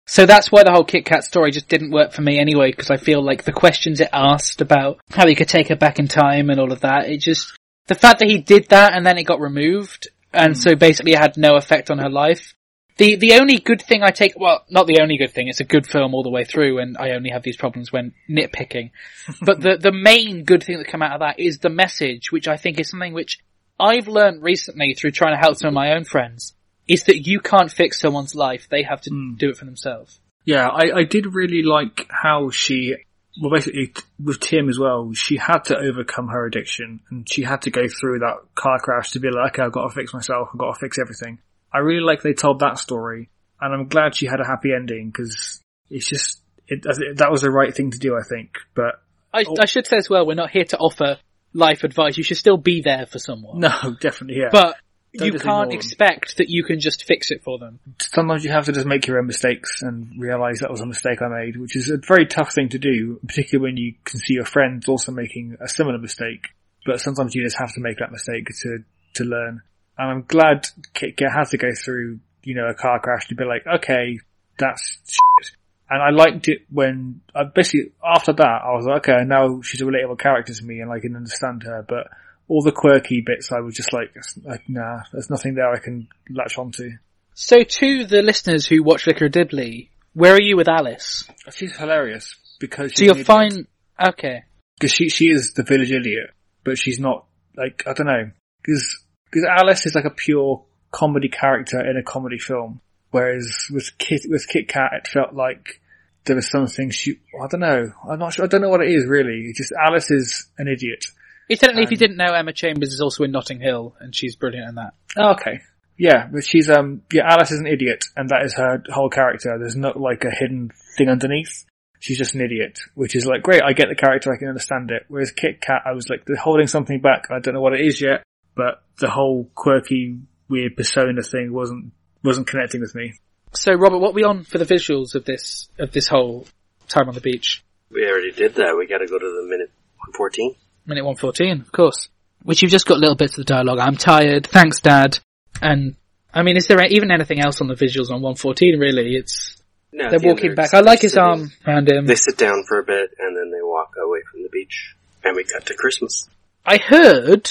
So 0.06 0.24
that's 0.24 0.52
why 0.52 0.62
the 0.62 0.70
whole 0.70 0.84
Kit 0.84 1.04
Kat 1.04 1.24
story 1.24 1.50
just 1.50 1.68
didn't 1.68 1.90
work 1.90 2.12
for 2.12 2.22
me 2.22 2.38
anyway, 2.38 2.70
because 2.70 2.90
I 2.90 2.96
feel 2.96 3.22
like 3.22 3.42
the 3.42 3.52
questions 3.52 4.00
it 4.00 4.08
asked 4.12 4.60
about 4.60 5.00
how 5.10 5.26
he 5.26 5.34
could 5.34 5.48
take 5.48 5.68
her 5.68 5.76
back 5.76 5.98
in 5.98 6.06
time 6.06 6.48
and 6.48 6.60
all 6.60 6.72
of 6.72 6.80
that, 6.80 7.08
it 7.08 7.18
just, 7.18 7.56
the 7.88 7.96
fact 7.96 8.20
that 8.20 8.28
he 8.28 8.38
did 8.38 8.68
that 8.68 8.92
and 8.92 9.04
then 9.04 9.18
it 9.18 9.24
got 9.24 9.40
removed, 9.40 10.08
and 10.32 10.54
hmm. 10.54 10.60
so 10.60 10.76
basically 10.76 11.12
it 11.12 11.18
had 11.18 11.36
no 11.36 11.56
effect 11.56 11.90
on 11.90 11.98
her 11.98 12.08
life. 12.08 12.54
The, 12.98 13.16
the 13.16 13.34
only 13.34 13.58
good 13.58 13.82
thing 13.82 14.02
I 14.02 14.10
take, 14.10 14.38
well, 14.38 14.64
not 14.70 14.86
the 14.86 15.00
only 15.02 15.18
good 15.18 15.32
thing, 15.32 15.48
it's 15.48 15.60
a 15.60 15.64
good 15.64 15.86
film 15.86 16.14
all 16.14 16.22
the 16.22 16.30
way 16.30 16.44
through 16.44 16.78
and 16.78 16.96
I 16.96 17.10
only 17.10 17.28
have 17.30 17.42
these 17.42 17.58
problems 17.58 17.92
when 17.92 18.14
nitpicking. 18.30 18.92
but 19.42 19.60
the, 19.60 19.76
the 19.78 19.92
main 19.92 20.44
good 20.44 20.62
thing 20.62 20.78
that 20.78 20.86
come 20.86 21.02
out 21.02 21.12
of 21.12 21.20
that 21.20 21.38
is 21.38 21.58
the 21.58 21.68
message, 21.68 22.32
which 22.32 22.48
I 22.48 22.56
think 22.56 22.80
is 22.80 22.88
something 22.88 23.12
which 23.12 23.38
I've 23.78 24.08
learned 24.08 24.42
recently 24.42 24.94
through 24.94 25.10
trying 25.10 25.34
to 25.34 25.40
help 25.40 25.56
some 25.56 25.68
of 25.68 25.74
my 25.74 25.94
own 25.94 26.04
friends, 26.04 26.54
is 26.88 27.04
that 27.04 27.26
you 27.26 27.40
can't 27.40 27.70
fix 27.72 28.00
someone's 28.00 28.34
life. 28.34 28.68
They 28.70 28.82
have 28.82 29.00
to 29.02 29.10
Mm. 29.10 29.38
do 29.38 29.50
it 29.50 29.56
for 29.56 29.64
themselves. 29.64 30.20
Yeah, 30.44 30.68
I, 30.68 30.98
I 30.98 31.02
did 31.04 31.34
really 31.34 31.62
like 31.62 32.06
how 32.10 32.50
she, 32.50 32.94
well 33.42 33.50
basically 33.50 33.92
with 34.22 34.38
Tim 34.40 34.68
as 34.68 34.78
well, 34.78 35.12
she 35.12 35.36
had 35.36 35.64
to 35.64 35.76
overcome 35.76 36.28
her 36.28 36.46
addiction 36.46 37.00
and 37.10 37.28
she 37.28 37.42
had 37.42 37.62
to 37.62 37.70
go 37.70 37.88
through 37.88 38.20
that 38.20 38.36
car 38.54 38.78
crash 38.78 39.10
to 39.12 39.20
be 39.20 39.28
like, 39.30 39.54
okay, 39.54 39.62
I've 39.62 39.72
got 39.72 39.88
to 39.88 39.94
fix 39.94 40.14
myself, 40.14 40.48
I've 40.52 40.58
got 40.60 40.74
to 40.74 40.78
fix 40.80 40.98
everything. 40.98 41.38
I 41.72 41.78
really 41.78 42.00
like 42.04 42.22
they 42.22 42.32
told 42.32 42.60
that 42.60 42.78
story 42.78 43.28
and 43.60 43.74
I'm 43.74 43.88
glad 43.88 44.14
she 44.14 44.26
had 44.26 44.40
a 44.40 44.46
happy 44.46 44.72
ending 44.72 45.08
because 45.10 45.60
it's 45.90 46.06
just, 46.08 46.40
it, 46.68 46.82
that 47.18 47.30
was 47.32 47.40
the 47.42 47.50
right 47.50 47.74
thing 47.74 47.90
to 47.90 47.98
do, 47.98 48.16
I 48.16 48.22
think. 48.22 48.50
But 48.74 49.02
I, 49.34 49.44
Oh. 49.48 49.56
I 49.60 49.66
should 49.66 49.86
say 49.86 49.96
as 49.96 50.08
well, 50.08 50.24
we're 50.26 50.34
not 50.34 50.50
here 50.50 50.64
to 50.64 50.78
offer 50.78 51.18
life 51.52 51.82
advice. 51.84 52.16
You 52.16 52.22
should 52.22 52.36
still 52.38 52.56
be 52.56 52.82
there 52.82 53.06
for 53.06 53.18
someone. 53.18 53.58
no, 53.60 53.96
definitely, 54.00 54.40
yeah. 54.40 54.48
But 54.52 54.76
Don't 55.18 55.32
you 55.32 55.38
can't 55.38 55.72
expect 55.72 56.36
that 56.38 56.48
you 56.48 56.64
can 56.64 56.80
just 56.80 57.04
fix 57.04 57.30
it 57.30 57.42
for 57.42 57.58
them. 57.58 57.78
sometimes 58.00 58.44
you 58.44 58.50
have 58.50 58.66
to 58.66 58.72
just 58.72 58.86
make 58.86 59.06
your 59.06 59.18
own 59.18 59.26
mistakes 59.26 59.82
and 59.82 60.10
realize 60.18 60.60
that 60.60 60.70
was 60.70 60.80
a 60.80 60.86
mistake 60.86 61.22
I 61.22 61.28
made, 61.28 61.56
which 61.56 61.76
is 61.76 61.90
a 61.90 61.98
very 61.98 62.26
tough 62.26 62.52
thing 62.52 62.68
to 62.70 62.78
do, 62.78 63.20
particularly 63.26 63.70
when 63.70 63.76
you 63.76 63.94
can 64.04 64.20
see 64.20 64.34
your 64.34 64.44
friends 64.44 64.88
also 64.88 65.12
making 65.12 65.56
a 65.60 65.68
similar 65.68 65.98
mistake. 65.98 66.48
But 66.84 67.00
sometimes 67.00 67.34
you 67.34 67.44
just 67.44 67.58
have 67.58 67.72
to 67.74 67.80
make 67.80 67.98
that 67.98 68.12
mistake 68.12 68.48
to, 68.62 68.78
to 69.14 69.24
learn. 69.24 69.62
And 69.98 70.10
I'm 70.10 70.22
glad 70.22 70.66
Kit 70.94 71.18
had 71.20 71.48
to 71.50 71.58
go 71.58 71.70
through, 71.72 72.20
you 72.42 72.54
know, 72.54 72.66
a 72.66 72.74
car 72.74 73.00
crash 73.00 73.28
to 73.28 73.34
be 73.34 73.44
like, 73.44 73.66
okay, 73.66 74.20
that's 74.58 74.98
shit. 75.06 75.56
And 75.88 76.02
I 76.02 76.10
liked 76.10 76.48
it 76.48 76.62
when, 76.70 77.20
uh, 77.34 77.44
basically 77.44 77.92
after 78.04 78.32
that, 78.32 78.62
I 78.64 78.72
was 78.72 78.86
like, 78.86 79.08
okay, 79.08 79.24
now 79.24 79.60
she's 79.62 79.80
a 79.80 79.84
relatable 79.84 80.18
character 80.18 80.52
to 80.52 80.64
me 80.64 80.80
and 80.80 80.90
I 80.90 80.98
can 80.98 81.14
understand 81.14 81.62
her, 81.62 81.84
but 81.88 82.08
all 82.48 82.62
the 82.62 82.72
quirky 82.72 83.22
bits 83.24 83.50
I 83.52 83.60
was 83.60 83.74
just 83.74 83.92
like, 83.92 84.14
like 84.44 84.62
nah, 84.68 85.00
there's 85.12 85.30
nothing 85.30 85.54
there 85.54 85.70
I 85.72 85.78
can 85.78 86.08
latch 86.30 86.58
onto. 86.58 86.90
So 87.34 87.62
to 87.62 88.04
the 88.06 88.22
listeners 88.22 88.66
who 88.66 88.82
watch 88.82 89.04
Vicar 89.04 89.26
of 89.26 89.32
Dibley, 89.32 89.90
where 90.14 90.34
are 90.34 90.40
you 90.40 90.56
with 90.56 90.68
Alice? 90.68 91.28
She's 91.52 91.76
hilarious 91.76 92.34
because 92.58 92.92
So 92.96 93.04
you're 93.04 93.14
fine. 93.24 93.66
Okay. 94.02 94.44
because 94.78 94.92
she 94.92 95.08
she 95.08 95.26
is 95.26 95.52
the 95.54 95.62
village 95.62 95.90
idiot, 95.92 96.30
but 96.64 96.78
she's 96.78 96.98
not 97.00 97.26
like 97.56 97.82
I 97.86 97.92
don't 97.92 98.06
know 98.06 98.30
because 98.62 99.04
because 99.30 99.44
Alice 99.44 99.86
is 99.86 99.94
like 99.94 100.04
a 100.04 100.10
pure 100.10 100.64
comedy 100.92 101.28
character 101.28 101.80
in 101.80 101.96
a 101.96 102.02
comedy 102.02 102.38
film, 102.38 102.80
whereas 103.10 103.66
with 103.70 103.98
Kit 103.98 104.22
with 104.28 104.46
Kit 104.48 104.68
Kat 104.68 104.92
it 104.94 105.08
felt 105.08 105.34
like 105.34 105.80
there 106.24 106.36
was 106.36 106.50
something 106.50 106.90
she 106.90 107.20
I 107.42 107.46
don't 107.48 107.60
know 107.60 107.92
I'm 108.10 108.18
not 108.18 108.32
sure 108.32 108.44
I 108.44 108.48
don't 108.48 108.62
know 108.62 108.68
what 108.70 108.82
it 108.82 108.90
is 108.90 109.06
really. 109.06 109.46
It's 109.48 109.58
just 109.58 109.72
Alice 109.72 110.10
is 110.10 110.48
an 110.58 110.68
idiot. 110.68 111.04
Incidentally, 111.48 111.84
if 111.84 111.90
you 111.90 111.96
Um, 111.96 111.98
didn't 111.98 112.16
know, 112.16 112.32
Emma 112.34 112.52
Chambers 112.52 112.92
is 112.92 113.00
also 113.00 113.24
in 113.24 113.30
Notting 113.30 113.60
Hill, 113.60 113.94
and 114.00 114.14
she's 114.14 114.36
brilliant 114.36 114.68
in 114.68 114.74
that. 114.76 114.94
Oh, 115.16 115.30
okay. 115.32 115.60
Yeah, 115.98 116.28
but 116.30 116.44
she's 116.44 116.68
um 116.68 117.02
yeah 117.12 117.22
Alice 117.24 117.52
is 117.52 117.60
an 117.60 117.66
idiot, 117.66 118.04
and 118.16 118.28
that 118.28 118.44
is 118.44 118.54
her 118.54 118.82
whole 118.90 119.08
character. 119.08 119.56
There's 119.58 119.76
not 119.76 119.98
like 119.98 120.24
a 120.24 120.30
hidden 120.30 120.70
thing 120.96 121.08
underneath. 121.08 121.64
She's 122.00 122.18
just 122.18 122.34
an 122.34 122.42
idiot, 122.42 122.78
which 122.94 123.16
is 123.16 123.24
like 123.24 123.42
great. 123.42 123.62
I 123.62 123.72
get 123.72 123.88
the 123.88 123.94
character, 123.94 124.32
I 124.32 124.36
can 124.36 124.48
understand 124.48 124.90
it. 124.90 125.04
Whereas 125.08 125.30
Kit 125.32 125.60
Kat, 125.62 125.82
I 125.86 125.92
was 125.92 126.08
like 126.10 126.24
they're 126.26 126.36
holding 126.36 126.66
something 126.66 127.00
back. 127.00 127.28
I 127.30 127.38
don't 127.38 127.54
know 127.54 127.62
what 127.62 127.72
it 127.72 127.80
is 127.80 128.00
yet, 128.00 128.22
but 128.54 128.82
the 128.98 129.08
whole 129.08 129.48
quirky, 129.54 130.18
weird 130.48 130.76
persona 130.76 131.22
thing 131.22 131.52
wasn't 131.52 131.92
wasn't 132.22 132.46
connecting 132.46 132.82
with 132.82 132.94
me. 132.94 133.14
So, 133.54 133.72
Robert, 133.72 133.98
what 133.98 134.10
are 134.10 134.14
we 134.14 134.24
on 134.24 134.44
for 134.44 134.58
the 134.58 134.66
visuals 134.66 135.14
of 135.14 135.24
this 135.24 135.68
of 135.78 135.92
this 135.92 136.08
whole 136.08 136.46
time 136.88 137.08
on 137.08 137.14
the 137.14 137.20
beach? 137.22 137.64
We 137.90 138.06
already 138.06 138.32
did 138.32 138.56
that. 138.56 138.76
We 138.76 138.86
gotta 138.86 139.06
go 139.06 139.18
to 139.18 139.24
the 139.24 139.48
minute 139.48 139.70
114. 140.12 140.54
Minute 140.86 141.04
one 141.04 141.16
fourteen, 141.16 141.60
of 141.60 141.72
course. 141.72 142.08
Which 142.42 142.62
you've 142.62 142.70
just 142.70 142.86
got 142.86 142.98
little 142.98 143.16
bits 143.16 143.32
of 143.32 143.44
the 143.44 143.52
dialogue. 143.52 143.78
I'm 143.80 143.96
tired. 143.96 144.46
Thanks, 144.46 144.80
Dad. 144.80 145.18
And 145.60 145.96
I 146.32 146.42
mean, 146.42 146.56
is 146.56 146.66
there 146.66 146.80
even 146.84 147.10
anything 147.10 147.40
else 147.40 147.60
on 147.60 147.66
the 147.66 147.74
visuals 147.74 148.10
on 148.10 148.22
one 148.22 148.36
fourteen? 148.36 148.78
Really, 148.78 149.16
it's 149.16 149.60
No, 149.92 150.08
they're 150.10 150.18
the 150.20 150.28
walking 150.28 150.54
back. 150.54 150.72
I 150.74 150.80
like 150.80 151.00
his 151.02 151.12
sitting- 151.14 151.28
arm 151.28 151.52
around 151.66 151.88
him. 151.90 152.06
They 152.06 152.14
sit 152.14 152.36
down 152.38 152.62
for 152.68 152.78
a 152.78 152.84
bit 152.84 153.10
and 153.18 153.36
then 153.36 153.50
they 153.50 153.62
walk 153.62 153.94
away 154.02 154.20
from 154.30 154.42
the 154.42 154.48
beach. 154.50 154.94
And 155.24 155.34
we 155.34 155.42
cut 155.44 155.66
to 155.66 155.74
Christmas. 155.74 156.28
I 156.64 156.76
heard, 156.78 157.50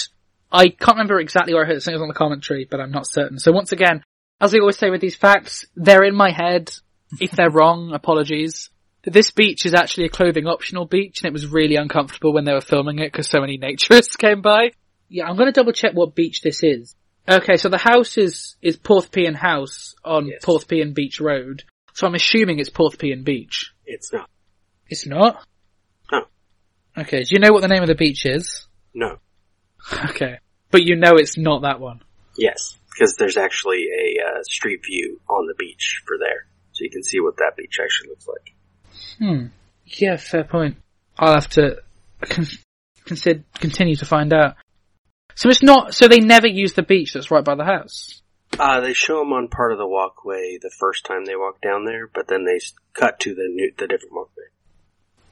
I 0.51 0.69
can't 0.69 0.95
remember 0.97 1.19
exactly 1.19 1.53
where 1.53 1.63
I 1.63 1.67
heard 1.67 1.75
it, 1.77 1.87
I 1.87 1.91
it 1.91 1.95
was 1.95 2.01
on 2.01 2.07
the 2.07 2.13
commentary, 2.13 2.65
but 2.69 2.79
I'm 2.79 2.91
not 2.91 3.05
certain. 3.07 3.37
So 3.39 3.51
once 3.51 3.71
again, 3.73 4.01
as 4.39 4.53
we 4.53 4.59
always 4.61 4.77
say 4.77 4.89
with 4.89 5.01
these 5.01 5.15
facts, 5.15 5.65
they're 5.75 6.03
in 6.03 6.15
my 6.15 6.31
head. 6.31 6.71
If 7.19 7.31
they're 7.31 7.49
wrong, 7.59 7.91
apologies. 7.93 8.69
This 9.05 9.31
beach 9.31 9.65
is 9.65 9.73
actually 9.73 10.05
a 10.05 10.09
clothing 10.09 10.47
optional 10.47 10.85
beach 10.85 11.21
and 11.21 11.27
it 11.27 11.33
was 11.33 11.47
really 11.47 11.75
uncomfortable 11.75 12.33
when 12.33 12.45
they 12.45 12.53
were 12.53 12.61
filming 12.61 12.99
it 12.99 13.11
because 13.11 13.27
so 13.27 13.39
many 13.39 13.57
naturists 13.59 14.17
came 14.17 14.41
by. 14.41 14.71
Yeah, 15.09 15.27
I'm 15.27 15.37
gonna 15.37 15.51
double 15.51 15.73
check 15.73 15.93
what 15.93 16.15
beach 16.15 16.41
this 16.41 16.63
is. 16.63 16.95
Okay, 17.27 17.57
so 17.57 17.69
the 17.69 17.77
house 17.77 18.17
is, 18.17 18.55
is 18.61 18.77
Porthpean 18.77 19.35
House 19.35 19.95
on 20.03 20.27
Yes. 20.27 20.43
Porthpean 20.45 20.93
Beach 20.93 21.19
Road. 21.19 21.63
So 21.93 22.05
I'm 22.05 22.13
assuming 22.13 22.59
it's 22.59 22.69
Porthpean 22.69 23.23
Beach. 23.23 23.73
It's 23.85 24.13
not. 24.13 24.29
It's 24.87 25.07
not? 25.07 25.43
No. 26.11 26.21
Okay, 26.97 27.23
do 27.23 27.29
you 27.31 27.39
know 27.39 27.51
what 27.51 27.61
the 27.61 27.67
name 27.67 27.81
of 27.81 27.87
the 27.87 27.95
beach 27.95 28.25
is? 28.25 28.67
No. 28.93 29.17
Okay. 30.09 30.39
But 30.71 30.83
you 30.83 30.95
know 30.95 31.13
it's 31.13 31.37
not 31.37 31.61
that 31.61 31.79
one. 31.79 32.01
Yes. 32.37 32.77
Because 32.91 33.15
there's 33.17 33.37
actually 33.37 33.85
a 33.85 34.21
uh, 34.21 34.43
street 34.43 34.81
view 34.85 35.21
on 35.29 35.47
the 35.47 35.53
beach 35.57 36.01
for 36.05 36.17
there. 36.17 36.47
So 36.71 36.83
you 36.83 36.89
can 36.89 37.03
see 37.03 37.19
what 37.19 37.37
that 37.37 37.53
beach 37.55 37.77
actually 37.81 38.09
looks 38.09 38.27
like. 38.27 38.55
Hmm. 39.19 39.47
Yeah, 39.85 40.17
fair 40.17 40.43
point. 40.43 40.77
I'll 41.17 41.33
have 41.33 41.49
to 41.49 41.77
con- 42.21 42.47
consider, 43.05 43.43
continue 43.55 43.95
to 43.97 44.05
find 44.05 44.33
out. 44.33 44.55
So 45.35 45.49
it's 45.49 45.63
not, 45.63 45.93
so 45.93 46.07
they 46.07 46.19
never 46.19 46.47
use 46.47 46.73
the 46.73 46.83
beach 46.83 47.13
that's 47.13 47.31
right 47.31 47.43
by 47.43 47.55
the 47.55 47.65
house. 47.65 48.21
Uh, 48.57 48.79
they 48.79 48.93
show 48.93 49.19
them 49.19 49.33
on 49.33 49.47
part 49.49 49.71
of 49.73 49.77
the 49.77 49.87
walkway 49.87 50.57
the 50.61 50.71
first 50.79 51.05
time 51.05 51.25
they 51.25 51.35
walk 51.35 51.59
down 51.61 51.83
there, 51.85 52.07
but 52.13 52.27
then 52.27 52.45
they 52.45 52.59
cut 52.93 53.19
to 53.21 53.35
the 53.35 53.47
new, 53.49 53.71
the 53.77 53.87
different 53.87 54.13
walkway. 54.13 54.45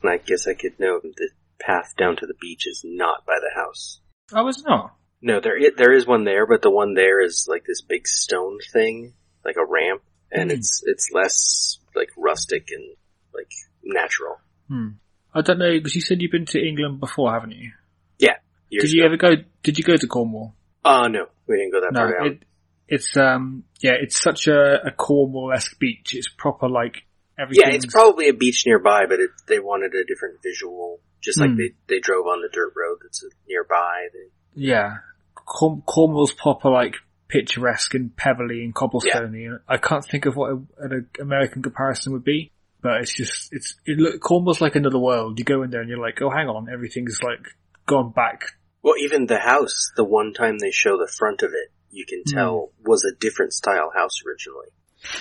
And 0.02 0.12
I 0.12 0.17
guess 0.17 0.47
I 0.47 0.54
could 0.54 0.80
know 0.80 0.99
the 1.02 1.30
path 1.60 1.93
down 1.97 2.17
to 2.17 2.26
the 2.26 2.34
beach 2.41 2.67
is 2.67 2.82
not 2.84 3.26
by 3.26 3.36
the 3.39 3.56
house. 3.56 3.99
I 4.34 4.41
was 4.41 4.63
not. 4.63 4.95
No, 5.21 5.39
there 5.39 5.58
there 5.78 5.93
is 5.93 6.06
one 6.06 6.26
there, 6.26 6.45
but 6.45 6.62
the 6.62 6.69
one 6.69 6.95
there 6.95 7.21
is 7.23 7.47
like 7.49 7.63
this 7.65 7.82
big 7.82 8.06
stone 8.08 8.58
thing, 8.73 9.13
like 9.45 9.56
a 9.56 9.65
ramp, 9.65 10.02
and 10.30 10.52
Hmm. 10.52 10.58
it's 10.58 10.84
it's 10.86 11.10
less 11.13 11.78
like 11.95 12.10
rustic 12.17 12.67
and 12.71 12.95
like 13.34 13.52
natural. 13.84 14.38
Hmm. 14.67 14.88
I 15.34 15.41
don't 15.41 15.60
know 15.60 15.72
because 15.72 15.96
you 15.96 16.02
said 16.02 16.22
you've 16.22 16.32
been 16.32 16.46
to 16.48 16.60
England 16.60 17.00
before, 17.00 17.32
haven't 17.34 17.52
you? 17.52 17.72
Yeah. 18.19 18.36
Did 18.72 18.91
you 18.91 19.02
ago. 19.04 19.08
ever 19.08 19.17
go? 19.17 19.43
Did 19.63 19.78
you 19.78 19.84
go 19.84 19.96
to 19.98 20.08
Cornwall? 20.08 20.56
Oh 20.86 21.08
no, 21.08 21.26
we 21.48 21.58
didn't 21.58 21.72
go 21.72 21.82
that 21.82 21.93
No, 21.93 22.00
far 22.02 22.17
down. 22.17 22.28
it, 22.34 22.43
it's 22.88 23.15
um 23.17 23.63
yeah, 23.82 23.93
it's 24.02 24.19
such 24.19 24.48
a, 24.48 24.88
a 24.88 24.91
Cornwall-esque 24.91 25.78
beach. 25.80 26.13
It's 26.15 26.28
proper 26.30 26.67
like 26.69 27.04
everything. 27.39 27.63
yeah, 27.69 27.76
it's 27.76 27.86
probably 27.86 28.30
a 28.30 28.34
beach 28.34 28.63
nearby, 28.65 29.06
but 29.08 29.19
it, 29.19 29.30
they 29.48 29.60
wanted 29.60 29.93
a 29.96 30.04
different 30.06 30.41
visual, 30.43 31.00
just 31.22 31.39
like 31.39 31.52
Hmm. 31.52 31.58
they 31.58 31.72
they 31.88 32.00
drove 32.00 32.26
on 32.28 32.41
the 32.41 32.50
dirt 32.52 32.74
road 32.76 32.98
that's 33.02 33.24
nearby. 33.48 34.08
They, 34.13 34.62
yeah. 34.63 34.98
Corn- 35.36 35.82
Cornwall's 35.86 36.34
proper 36.34 36.69
like 36.69 36.96
picturesque 37.28 37.96
and 37.96 38.15
pebbly 38.15 38.63
and 38.63 38.74
cobblestoney. 38.76 39.46
And 39.46 39.60
I 39.67 39.78
can't 39.78 40.06
think 40.06 40.26
of 40.26 40.36
what 40.36 40.52
a, 40.52 40.62
an 40.80 41.08
American 41.19 41.62
comparison 41.63 42.13
would 42.13 42.24
be, 42.24 42.52
but 42.84 43.02
it's 43.02 43.13
just 43.15 43.50
it's 43.52 43.76
it 43.86 43.98
look 43.98 44.30
almost 44.30 44.62
like 44.62 44.76
another 44.76 45.00
world. 45.00 45.39
You 45.39 45.46
go 45.46 45.63
in 45.63 45.72
there 45.72 45.82
and 45.82 45.89
you're 45.89 45.98
like, 46.00 46.22
oh, 46.22 46.30
hang 46.30 46.48
on, 46.50 46.67
everything's 46.72 47.24
like 47.24 47.39
gone 47.88 48.12
back. 48.12 48.43
well, 48.84 48.96
even 49.00 49.26
the 49.26 49.39
house, 49.39 49.91
the 49.96 50.04
one 50.04 50.34
time 50.34 50.60
they 50.60 50.72
show 50.72 50.98
the 50.98 51.12
front 51.17 51.41
of 51.41 51.52
it, 51.54 51.72
you 51.89 52.06
can 52.06 52.22
Hmm. 52.28 52.36
tell 52.36 52.72
was 52.86 53.04
a 53.06 53.15
different 53.19 53.54
style 53.54 53.91
house 53.96 54.22
originally. 54.28 54.67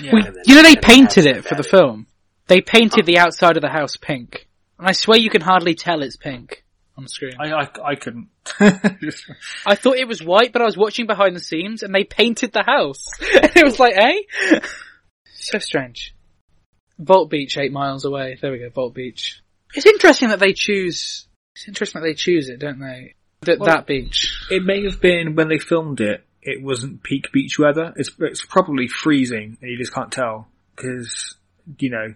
Yeah. 0.00 0.10
We, 0.14 0.26
and 0.26 0.36
then- 0.36 0.42
you 0.46 0.54
know 0.56 0.62
they 0.62 0.76
painted 0.76 1.26
it 1.26 1.44
for 1.44 1.54
the 1.54 1.60
it. 1.60 1.66
film. 1.70 2.06
They 2.48 2.60
painted 2.60 3.06
the 3.06 3.18
outside 3.18 3.56
of 3.56 3.62
the 3.62 3.68
house 3.70 3.96
pink. 3.96 4.48
And 4.78 4.88
I 4.88 4.92
swear 4.92 5.16
you 5.18 5.30
can 5.30 5.40
hardly 5.42 5.74
tell 5.76 6.02
it's 6.02 6.16
pink 6.16 6.64
on 6.98 7.06
screen. 7.06 7.34
I, 7.38 7.50
I, 7.50 7.62
I, 7.62 7.68
I 7.90 7.94
couldn't. 7.94 8.28
I 9.66 9.76
thought 9.76 9.96
it 9.96 10.08
was 10.08 10.22
white, 10.22 10.52
but 10.52 10.60
I 10.60 10.64
was 10.64 10.76
watching 10.76 11.06
behind 11.06 11.36
the 11.36 11.40
scenes 11.40 11.82
and 11.84 11.94
they 11.94 12.02
painted 12.04 12.52
the 12.52 12.64
house. 12.64 13.06
and 13.20 13.56
it 13.56 13.64
was 13.64 13.78
like, 13.78 13.94
eh? 13.96 14.60
so 15.34 15.58
strange. 15.58 16.14
Vault 17.04 17.30
Beach, 17.30 17.56
eight 17.58 17.72
miles 17.72 18.04
away. 18.04 18.38
There 18.40 18.52
we 18.52 18.58
go, 18.58 18.70
Vault 18.70 18.94
Beach. 18.94 19.42
It's 19.74 19.86
interesting 19.86 20.28
that 20.28 20.40
they 20.40 20.52
choose, 20.52 21.26
it's 21.54 21.68
interesting 21.68 22.02
that 22.02 22.08
they 22.08 22.14
choose 22.14 22.48
it, 22.48 22.58
don't 22.58 22.80
they? 22.80 23.14
That, 23.42 23.58
Well- 23.58 23.66
that 23.66 23.86
beach. 23.86 24.32
it 24.50 24.62
may 24.62 24.84
have 24.84 25.00
been 25.00 25.34
when 25.34 25.48
they 25.48 25.58
filmed 25.58 26.00
it. 26.00 26.24
It 26.42 26.62
wasn't 26.62 27.02
peak 27.02 27.30
beach 27.32 27.58
weather. 27.58 27.92
It's 27.96 28.10
it's 28.18 28.44
probably 28.44 28.88
freezing, 28.88 29.58
and 29.60 29.70
you 29.70 29.78
just 29.78 29.94
can't 29.94 30.10
tell 30.10 30.48
because 30.74 31.36
you 31.78 31.90
know, 31.90 32.14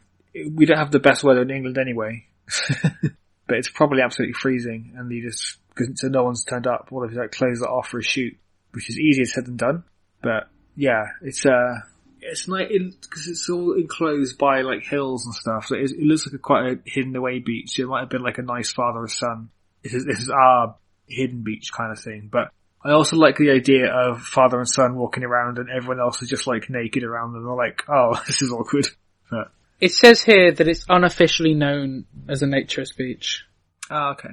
we 0.52 0.66
don't 0.66 0.78
have 0.78 0.90
the 0.90 0.98
best 0.98 1.22
weather 1.22 1.42
in 1.42 1.50
England 1.50 1.78
anyway. 1.78 2.26
but 3.02 3.56
it's 3.56 3.68
probably 3.70 4.02
absolutely 4.02 4.34
freezing 4.34 4.94
and 4.96 5.10
you 5.10 5.28
just, 5.28 5.58
cause, 5.74 5.88
so 5.94 6.08
no 6.08 6.24
one's 6.24 6.44
turned 6.44 6.66
up. 6.66 6.86
What 6.90 7.06
if 7.06 7.12
you 7.12 7.20
like 7.20 7.32
close 7.32 7.60
it 7.60 7.64
off 7.68 7.88
for 7.88 7.98
a 7.98 8.02
shoot? 8.02 8.36
Which 8.72 8.90
is 8.90 8.98
easier 8.98 9.24
said 9.24 9.46
than 9.46 9.56
done. 9.56 9.84
But 10.22 10.48
yeah, 10.76 11.04
it's, 11.22 11.46
uh, 11.46 11.74
it's 12.20 12.48
nice 12.48 12.68
because 13.02 13.26
it's 13.28 13.48
all 13.48 13.74
enclosed 13.74 14.38
by 14.38 14.62
like 14.62 14.84
hills 14.84 15.26
and 15.26 15.34
stuff. 15.34 15.66
So 15.66 15.76
it, 15.76 15.90
it 15.90 16.02
looks 16.02 16.26
like 16.26 16.34
a 16.34 16.38
quite 16.38 16.66
a 16.66 16.78
hidden 16.84 17.14
away 17.16 17.38
beach. 17.38 17.78
It 17.78 17.86
might 17.86 18.00
have 18.00 18.10
been 18.10 18.22
like 18.22 18.38
a 18.38 18.42
nice 18.42 18.72
father 18.72 19.00
and 19.00 19.10
son. 19.10 19.50
This 19.82 19.94
is, 19.94 20.04
this 20.04 20.20
is 20.20 20.30
our 20.30 20.76
hidden 21.06 21.42
beach 21.42 21.72
kind 21.72 21.92
of 21.92 21.98
thing. 22.00 22.28
But 22.30 22.50
I 22.84 22.92
also 22.92 23.16
like 23.16 23.36
the 23.36 23.50
idea 23.50 23.86
of 23.92 24.22
father 24.22 24.58
and 24.58 24.68
son 24.68 24.96
walking 24.96 25.24
around 25.24 25.58
and 25.58 25.68
everyone 25.70 26.00
else 26.00 26.22
is 26.22 26.28
just 26.28 26.46
like 26.46 26.70
naked 26.70 27.04
around 27.04 27.32
them. 27.32 27.44
They're 27.44 27.54
like, 27.54 27.82
oh, 27.88 28.20
this 28.26 28.42
is 28.42 28.52
awkward. 28.52 28.86
But, 29.30 29.50
It 29.80 29.92
says 29.92 30.22
here 30.22 30.52
that 30.52 30.68
it's 30.68 30.86
unofficially 30.88 31.54
known 31.54 32.06
as 32.28 32.42
a 32.42 32.46
naturist 32.46 32.96
beach. 32.96 33.44
oh, 33.90 34.10
okay. 34.10 34.30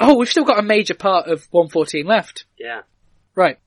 Oh, 0.00 0.16
we've 0.18 0.28
still 0.28 0.44
got 0.44 0.58
a 0.58 0.62
major 0.62 0.94
part 0.94 1.28
of 1.28 1.46
114 1.52 2.04
left. 2.04 2.46
Yeah. 2.58 2.80
Right. 3.36 3.58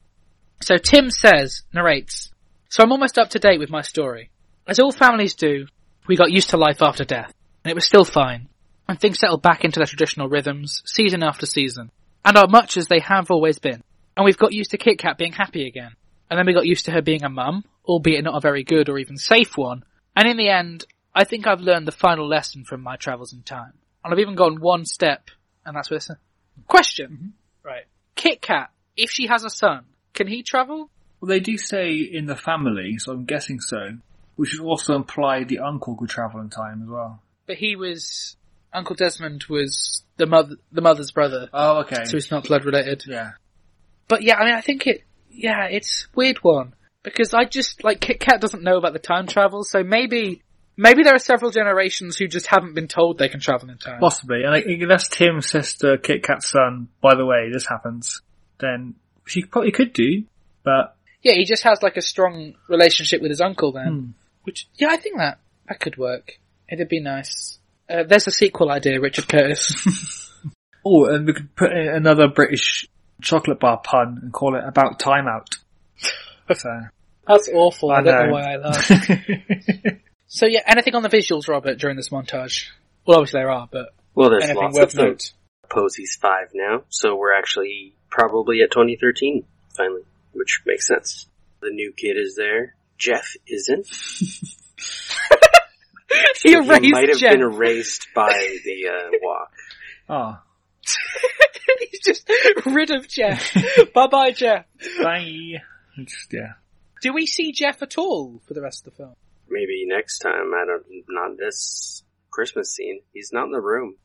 So 0.62 0.78
Tim 0.78 1.10
says, 1.10 1.63
narrates, 1.74 2.32
So 2.69 2.84
I'm 2.84 2.91
almost 2.91 3.17
up 3.17 3.30
to 3.30 3.39
date 3.39 3.60
with 3.60 3.69
my 3.69 3.82
story. 3.82 4.30
As 4.67 4.80
all 4.80 4.91
families 4.91 5.36
do, 5.36 5.67
we 6.08 6.17
got 6.17 6.32
used 6.32 6.49
to 6.49 6.58
life 6.58 6.82
after 6.82 7.06
death, 7.06 7.34
and 7.63 7.71
it 7.71 7.75
was 7.75 7.86
still 7.86 8.03
fine. 8.03 8.49
And 8.89 8.99
things 8.99 9.19
settled 9.19 9.41
back 9.41 9.63
into 9.63 9.80
their 9.80 9.88
traditional 9.88 10.30
rhythms, 10.30 10.82
season 10.86 11.23
after 11.23 11.45
season, 11.45 11.91
and 12.23 12.38
are 12.38 12.47
much 12.47 12.77
as 12.77 12.88
they 12.88 12.99
have 12.99 13.32
always 13.32 13.60
been. 13.60 13.84
And 14.15 14.25
we've 14.25 14.38
got 14.38 14.53
used 14.53 14.71
to 14.71 14.77
Kit 14.77 14.99
Kat 14.99 15.17
being 15.17 15.34
happy 15.34 15.67
again. 15.67 15.91
And 16.30 16.38
then 16.38 16.45
we 16.45 16.53
got 16.53 16.65
used 16.65 16.86
to 16.86 16.91
her 16.91 17.01
being 17.01 17.23
a 17.23 17.30
mum, 17.30 17.63
albeit 17.86 18.23
not 18.23 18.36
a 18.36 18.41
very 18.41 18.63
good 18.63 18.89
or 18.89 18.97
even 18.97 19.17
safe 19.17 19.58
one. 19.58 19.84
And 20.15 20.27
in 20.27 20.38
the 20.38 20.49
end, 20.49 20.86
I 21.15 21.23
think 21.23 21.47
I've 21.47 21.62
learned 21.62 21.88
the 21.88 21.91
final 21.91 22.27
lesson 22.27 22.65
from 22.65 22.82
my 22.82 22.95
travels 22.95 23.34
in 23.34 23.43
time. 23.43 23.73
And 24.03 24.13
I've 24.13 24.19
even 24.19 24.36
gone 24.36 24.60
one 24.60 24.86
step, 24.86 25.30
and 25.65 25.75
that's 25.75 25.89
where 25.89 25.97
this 25.97 26.12
Question. 26.67 27.12
Mm-hmm. 27.12 27.67
Right. 27.67 27.86
Kit 28.15 28.41
Kat, 28.41 28.71
if 28.95 29.12
she 29.12 29.27
has 29.27 29.43
a 29.43 29.49
son, 29.49 29.86
can 30.13 30.27
he 30.27 30.43
travel? 30.43 30.89
Well, 31.19 31.30
they 31.30 31.39
do 31.39 31.58
say 31.58 31.93
in 31.95 32.25
the 32.25 32.36
family, 32.36 32.97
so 32.97 33.12
I'm 33.12 33.25
guessing 33.25 33.60
so. 33.60 33.97
Which 34.36 34.56
would 34.60 34.67
also 34.67 34.95
imply 34.95 35.43
the 35.45 35.60
uncle 35.60 35.95
could 35.95 36.10
travel 36.10 36.41
in 36.41 36.49
time 36.49 36.82
as 36.84 36.89
well. 36.89 37.21
But 37.47 37.56
he 37.58 37.75
was 37.75 38.36
Uncle 38.71 38.95
Desmond 38.95 39.45
was 39.49 40.03
the 40.17 40.27
mother 40.27 40.58
the 40.71 40.82
mother's 40.82 41.12
brother, 41.12 41.49
Oh, 41.53 41.80
okay. 41.80 42.06
so 42.06 42.17
it's 42.17 42.30
not 42.30 42.47
blood 42.47 42.63
related. 42.65 43.03
yeah. 43.08 43.32
But 44.08 44.21
yeah, 44.21 44.36
I 44.38 44.45
mean, 44.45 44.53
I 44.53 44.62
think 44.62 44.86
it. 44.86 45.03
Yeah, 45.32 45.65
it's 45.65 46.06
a 46.06 46.15
weird 46.15 46.38
one 46.43 46.73
because 47.03 47.34
I 47.34 47.45
just 47.45 47.84
like 47.84 47.99
Kit 47.99 48.19
Kat 48.19 48.39
doesn't 48.41 48.62
know 48.63 48.77
about 48.77 48.93
the 48.93 48.99
time 48.99 49.25
travel, 49.27 49.63
so 49.63 49.84
maybe 49.84 50.43
maybe 50.75 51.01
there 51.03 51.15
are 51.15 51.19
several 51.19 51.49
generations 51.49 52.17
who 52.17 52.27
just 52.27 52.45
haven't 52.47 52.75
been 52.75 52.88
told 52.88 53.17
they 53.17 53.30
can 53.30 53.39
travel 53.39 53.69
in 53.71 53.77
time. 53.80 53.99
Possibly. 53.99 54.43
And 54.43 54.53
I, 54.53 54.60
unless 54.60 55.08
Tim 55.08 55.41
says 55.41 55.75
to 55.77 55.97
Kit 55.97 56.21
Kat's 56.23 56.51
son, 56.51 56.89
by 57.01 57.15
the 57.15 57.25
way, 57.25 57.49
this 57.51 57.65
happens, 57.65 58.21
then 58.60 58.95
she 59.25 59.43
probably 59.43 59.71
could 59.71 59.93
do, 59.93 60.23
but 60.63 60.95
Yeah, 61.21 61.34
he 61.34 61.45
just 61.45 61.63
has 61.63 61.82
like 61.82 61.97
a 61.97 62.01
strong 62.01 62.53
relationship 62.69 63.21
with 63.21 63.32
his 63.32 63.41
uncle 63.41 63.71
then. 63.71 63.88
Hmm. 63.88 64.10
Which, 64.43 64.67
yeah, 64.75 64.88
I 64.89 64.97
think 64.97 65.17
that, 65.17 65.39
that 65.67 65.80
could 65.80 65.97
work. 65.97 66.39
It'd 66.69 66.88
be 66.88 67.01
nice. 67.01 67.60
Uh, 67.89 68.03
there's 68.03 68.27
a 68.27 68.32
sequel 68.32 68.69
idea, 68.71 68.99
Richard 68.99 69.27
Curtis. 69.27 70.23
Oh, 70.89 71.03
and 71.06 71.25
we 71.27 71.34
could 71.34 71.53
put 71.53 71.73
in 71.73 71.86
another 71.89 72.30
British 72.30 72.88
chocolate 73.21 73.60
bar 73.60 73.77
pun 73.84 74.19
and 74.21 74.32
call 74.32 74.56
it 74.56 74.63
about 74.65 74.99
time 74.99 75.27
out. 75.27 75.49
So. 76.56 76.69
That's 77.27 77.49
awful. 77.53 77.91
I, 77.91 77.95
I 77.97 78.01
don't 78.03 78.15
know 78.15 78.25
know. 78.27 78.32
why 78.32 78.53
I 78.53 78.56
laughed. 78.56 78.91
so 80.27 80.45
yeah, 80.45 80.62
anything 80.65 80.95
on 80.95 81.03
the 81.03 81.10
visuals, 81.10 81.49
Robert, 81.49 81.77
during 81.77 81.97
this 81.97 82.08
montage? 82.08 82.67
Well, 83.06 83.17
obviously 83.17 83.41
there 83.41 83.51
are, 83.51 83.67
but 83.69 83.89
Well, 84.15 84.30
there's 84.30 84.45
anything 84.45 84.63
lots 84.63 84.75
worth 84.77 84.84
of 84.86 84.91
them. 84.93 85.06
note? 85.08 85.32
Posy's 85.69 86.15
five 86.21 86.51
now, 86.53 86.84
so 86.88 87.17
we're 87.17 87.38
actually 87.38 87.95
probably 88.10 88.62
at 88.62 88.71
2013 88.71 89.43
finally, 89.75 90.03
which 90.38 90.62
makes 90.65 90.88
sense. 90.88 91.28
The 91.62 91.69
new 91.71 91.91
kid 91.95 92.17
is 92.17 92.36
there. 92.36 92.76
Jeff 92.97 93.34
isn't. 93.47 93.88
He 96.41 96.50
he 96.52 96.56
erased 96.56 96.91
might 96.91 97.10
have 97.10 97.17
Jeff. 97.17 97.34
been 97.34 97.41
erased 97.41 98.08
by 98.15 98.58
the 98.63 98.88
uh, 98.88 99.10
walk. 99.21 99.52
oh, 100.10 100.39
He's 101.91 102.00
just 102.02 102.30
rid 102.65 102.91
of 102.91 103.08
Jeff. 103.10 103.54
bye 103.93 104.08
bye, 104.08 104.32
Jeff. 104.32 104.65
bye. 105.04 105.56
Just, 105.97 106.32
yeah. 106.32 106.54
Do 107.02 107.13
we 107.13 107.26
see 107.26 107.52
Jeff 107.52 107.82
at 107.82 107.97
all 107.97 108.41
for 108.47 108.54
the 108.54 108.62
rest 108.62 108.88
of 108.88 108.93
the 108.93 108.97
film? 108.97 109.15
Maybe 109.50 109.84
next 109.86 110.19
time. 110.19 110.54
I 110.56 110.65
don't. 110.65 110.86
Not 111.10 111.38
this 111.38 112.04
Christmas 112.32 112.73
scene. 112.73 113.02
He's 113.13 113.32
not 113.34 113.45
in 113.45 113.52
the 113.52 113.60
room. 113.62 113.95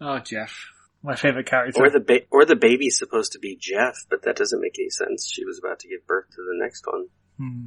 oh, 0.00 0.18
Jeff. 0.20 0.54
My 1.02 1.16
favorite 1.16 1.46
character. 1.46 1.82
Or 1.82 1.90
the 1.90 2.00
ba- 2.00 2.26
or 2.30 2.44
the 2.44 2.56
baby's 2.56 2.98
supposed 2.98 3.32
to 3.32 3.38
be 3.38 3.56
Jeff, 3.58 3.96
but 4.10 4.22
that 4.24 4.36
doesn't 4.36 4.60
make 4.60 4.76
any 4.78 4.90
sense. 4.90 5.30
She 5.32 5.44
was 5.44 5.58
about 5.58 5.78
to 5.80 5.88
give 5.88 6.06
birth 6.06 6.26
to 6.30 6.36
the 6.42 6.62
next 6.62 6.86
one. 6.86 7.06
Hmm. 7.38 7.66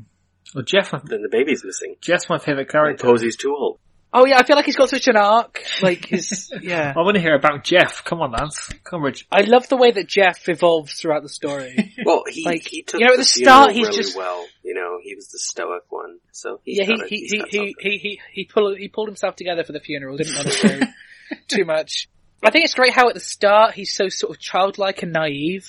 Well, 0.54 0.63
Jeff, 0.63 0.91
Then 0.91 1.22
the 1.24 1.30
baby's 1.32 1.63
missing. 1.63 1.96
Jeff's 2.02 2.30
my 2.30 2.38
favorite 2.38 2.62
And 2.63 2.69
character. 2.69 3.08
Posy's 3.08 3.36
too 3.38 3.56
old. 3.58 3.80
Oh 4.15 4.28
yeah, 4.28 4.38
I 4.38 4.43
feel 4.46 4.56
like 4.56 4.65
he's 4.67 4.76
got 4.76 4.89
such 4.89 5.08
an 5.08 5.15
arc. 5.17 5.63
Like 5.82 6.06
his, 6.06 6.54
yeah. 6.62 6.93
I 6.96 7.00
want 7.00 7.15
to 7.15 7.22
hear 7.22 7.34
about 7.34 7.63
Jeff. 7.63 8.04
Come 8.04 8.22
on, 8.22 8.32
lads. 8.32 8.69
Come 8.84 9.00
on, 9.00 9.06
Rich. 9.06 9.26
I 9.32 9.41
love 9.41 9.67
the 9.69 9.78
way 9.78 9.89
that 9.89 10.08
Jeff 10.08 10.48
evolves 10.48 10.93
throughout 10.93 11.24
the 11.24 11.30
story. 11.30 11.96
Well, 12.06 12.24
he 12.30 12.46
Like, 12.46 12.67
he 12.67 12.84
took 12.84 13.00
you 13.00 13.08
know, 13.08 13.13
at 13.13 13.17
the 13.17 13.22
the 13.24 13.26
start, 13.26 13.72
he's 13.72 13.88
really 13.88 13.98
just- 13.98 14.15
well. 14.15 14.46
You 14.63 14.76
know, 14.76 15.00
he 15.02 15.15
was 15.15 15.30
the 15.30 15.39
stoic 15.39 15.84
one, 15.89 16.19
so 16.32 16.60
he's 16.63 16.78
yeah, 16.78 16.86
he 16.86 16.96
got 16.98 17.06
it. 17.06 17.10
he 17.10 17.17
He's 17.17 17.32
he 17.32 17.39
he, 17.50 17.76
he 17.80 17.98
he 17.98 18.22
he 18.32 18.46
pulled 18.46 18.78
he 18.78 18.88
pulled 18.89 19.08
himself 19.08 19.36
together 19.36 19.63
for 19.63 19.72
the 19.72 19.80
funeral. 19.80 20.17
Didn't 20.17 20.36
want 20.36 20.48
to 20.50 20.54
show 20.54 20.80
too 21.48 21.65
much. 21.65 22.08
I 22.43 22.51
think 22.51 22.65
it's 22.65 22.73
great 22.73 22.93
how 22.93 23.08
at 23.10 23.13
the 23.13 23.19
start 23.19 23.73
he's 23.73 23.93
so 23.93 24.10
sort 24.10 24.32
of 24.36 24.39
childlike 24.39 25.03
and 25.03 25.13
naive. 25.13 25.67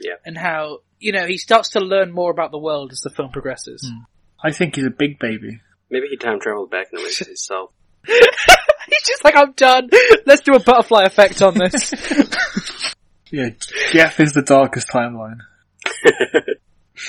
Yeah. 0.00 0.14
And 0.24 0.36
how 0.36 0.80
you 0.98 1.12
know 1.12 1.26
he 1.26 1.38
starts 1.38 1.70
to 1.70 1.80
learn 1.80 2.12
more 2.12 2.30
about 2.30 2.50
the 2.50 2.58
world 2.58 2.92
as 2.92 3.00
the 3.00 3.10
film 3.10 3.30
progresses. 3.30 3.90
Hmm. 3.90 4.04
I 4.42 4.52
think 4.52 4.76
he's 4.76 4.86
a 4.86 4.90
big 4.90 5.18
baby. 5.18 5.60
Maybe 5.90 6.08
he 6.08 6.16
time 6.16 6.40
traveled 6.40 6.70
back 6.70 6.88
and 6.92 7.00
erased 7.02 7.24
himself. 7.24 7.70
He's 8.06 9.02
just 9.04 9.24
like, 9.24 9.34
I'm 9.34 9.52
done. 9.52 9.90
Let's 10.26 10.42
do 10.42 10.54
a 10.54 10.60
butterfly 10.60 11.04
effect 11.04 11.42
on 11.42 11.54
this. 11.54 11.92
Yeah, 13.30 13.50
Jeff 13.92 14.20
is 14.20 14.34
the 14.34 14.42
darkest 14.42 14.88
timeline. 14.88 15.38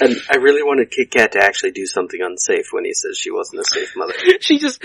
And 0.01 0.15
I 0.29 0.37
really 0.37 0.63
wanted 0.63 0.91
Kit 0.91 1.11
Kat 1.11 1.31
to 1.33 1.39
actually 1.39 1.71
do 1.71 1.85
something 1.85 2.19
unsafe 2.21 2.67
when 2.71 2.85
he 2.85 2.93
says 2.93 3.17
she 3.17 3.31
wasn't 3.31 3.61
a 3.61 3.65
safe 3.65 3.93
mother. 3.95 4.13
she 4.39 4.57
just, 4.57 4.83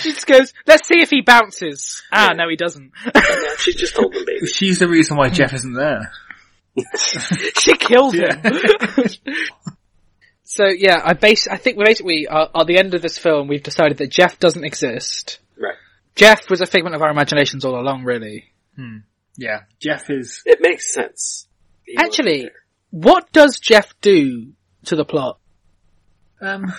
she 0.00 0.12
just 0.12 0.26
goes, 0.26 0.52
let's 0.66 0.86
see 0.86 1.00
if 1.00 1.10
he 1.10 1.20
bounces. 1.20 2.02
Ah, 2.12 2.32
no, 2.34 2.48
he 2.48 2.56
doesn't. 2.56 2.92
Yeah, 3.14 3.56
she 3.58 3.72
just 3.72 3.94
told 3.94 4.12
them, 4.14 4.24
baby. 4.24 4.46
She's 4.46 4.78
the 4.78 4.88
reason 4.88 5.16
why 5.16 5.28
Jeff 5.28 5.52
isn't 5.52 5.74
there. 5.74 6.12
she 7.58 7.76
killed 7.76 8.14
him. 8.14 8.40
So 10.44 10.64
yeah, 10.66 11.00
I 11.04 11.12
base, 11.12 11.46
I 11.46 11.56
think 11.56 11.76
we 11.76 11.84
basically, 11.84 12.26
uh, 12.26 12.46
at 12.54 12.66
the 12.66 12.78
end 12.78 12.94
of 12.94 13.02
this 13.02 13.18
film, 13.18 13.48
we've 13.48 13.62
decided 13.62 13.98
that 13.98 14.10
Jeff 14.10 14.38
doesn't 14.38 14.64
exist. 14.64 15.40
Right. 15.60 15.74
Jeff 16.14 16.48
was 16.48 16.60
a 16.60 16.66
figment 16.66 16.94
of 16.94 17.02
our 17.02 17.10
imaginations 17.10 17.64
all 17.64 17.78
along, 17.78 18.04
really. 18.04 18.52
Yeah, 19.36 19.60
Jeff 19.78 20.10
is. 20.10 20.42
It 20.46 20.58
makes 20.60 20.92
sense. 20.92 21.46
He 21.84 21.96
Actually, 21.96 22.42
there. 22.42 22.52
What 22.90 23.30
does 23.32 23.58
Jeff 23.58 23.92
do 24.00 24.52
to 24.86 24.96
the 24.96 25.04
plot? 25.04 25.38
Um, 26.40 26.72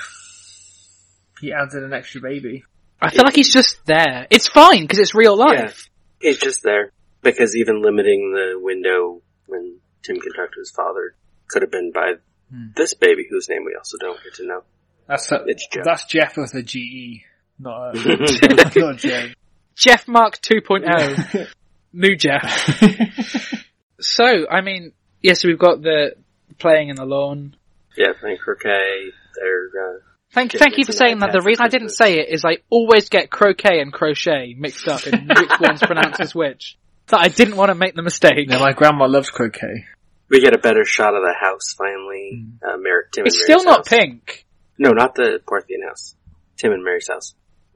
he 1.42 1.52
adds 1.54 1.76
in 1.76 1.84
an 1.84 1.94
extra 1.94 2.22
baby. 2.22 2.64
I 3.02 3.12
feel 3.12 3.24
like 3.24 3.36
he's 3.36 3.52
just 3.54 3.86
there. 3.86 4.28
It's 4.30 4.48
fine 4.48 4.82
because 4.84 5.00
it's 5.00 5.16
real 5.16 5.38
life. 5.38 5.90
he's 6.22 6.40
just 6.40 6.64
there 6.64 6.92
because 7.22 7.56
even 7.56 7.82
limiting 7.82 8.32
the 8.34 8.60
window 8.60 9.22
when 9.48 9.78
Tim 10.04 10.18
can 10.20 10.34
talk 10.34 10.52
to 10.54 10.60
his 10.60 10.72
father 10.72 11.16
could 11.50 11.62
have 11.62 11.72
been 11.72 11.92
by 11.94 12.14
Hmm. 12.52 12.70
this 12.76 12.96
baby 12.96 13.28
whose 13.30 13.48
name 13.48 13.64
we 13.64 13.76
also 13.78 13.98
don't 14.00 14.18
get 14.24 14.34
to 14.36 14.48
know. 14.48 14.64
That's 15.08 15.32
a, 15.32 15.44
It's 15.46 15.68
Jeff. 15.72 15.84
that's 15.86 16.06
Jeff 16.06 16.36
with 16.36 16.52
a 16.56 16.64
GE, 16.64 17.22
not 17.60 17.96
a, 17.96 18.00
not 18.80 18.94
a 18.94 18.94
J. 18.98 19.36
Jeff 19.76 20.08
Mark 20.08 20.42
2.0. 20.42 21.48
New 21.94 22.16
Jeff. 22.16 22.82
So, 24.02 24.48
I 24.50 24.62
mean, 24.62 24.94
yes, 25.22 25.44
we've 25.44 25.60
got 25.60 25.82
the 25.82 26.16
playing 26.58 26.90
in 26.90 26.96
the 26.96 27.06
lawn. 27.06 27.56
Yeah, 27.98 28.14
playing 28.20 28.38
croquet. 28.38 29.12
They're 29.36 29.66
uh, 29.68 30.00
Thank, 30.32 30.52
Just 30.52 30.64
thank 30.64 30.78
you 30.78 30.86
for 30.86 30.92
saying 30.92 31.20
that 31.20 31.32
that. 31.32 31.40
The 31.40 31.44
reason 31.44 31.66
I 31.66 31.70
didn't 31.70 31.90
say 31.90 32.20
it 32.20 32.30
is 32.30 32.46
I 32.46 32.58
always 32.70 33.10
get 33.10 33.32
croquet 33.32 33.80
and 33.82 33.92
crochet 33.92 34.54
mixed 34.56 34.88
up 34.88 35.08
in 35.08 35.28
which 35.28 35.50
one's 35.60 35.80
pronounced 35.82 36.20
as 36.20 36.36
which. 36.36 36.78
So 37.08 37.18
I 37.18 37.30
didn't 37.30 37.56
want 37.56 37.70
to 37.70 37.76
make 37.76 37.96
the 37.96 38.04
mistake. 38.04 38.48
Yeah, 38.48 38.60
my 38.60 38.74
grandma 38.74 39.08
loves 39.08 39.32
croquet. 39.32 39.86
we 40.30 40.40
get 40.40 40.54
a 40.54 40.60
better 40.60 40.86
shot 40.86 41.16
of 41.16 41.24
the 41.24 41.34
house 41.40 41.74
finally. 41.76 42.46
Uh, 42.64 42.78
Mar- 42.78 43.06
Tim 43.12 43.26
it's 43.26 43.38
and 43.38 43.44
still 43.44 43.64
not 43.64 43.78
house. 43.80 43.88
pink. 43.90 44.46
No, 44.78 44.92
not 44.92 45.16
the 45.16 45.40
Porthpean 45.48 45.84
house. 45.88 46.16
Tim 46.58 46.74
and 46.74 46.84
Mary's 46.84 47.08
house. 47.08 47.34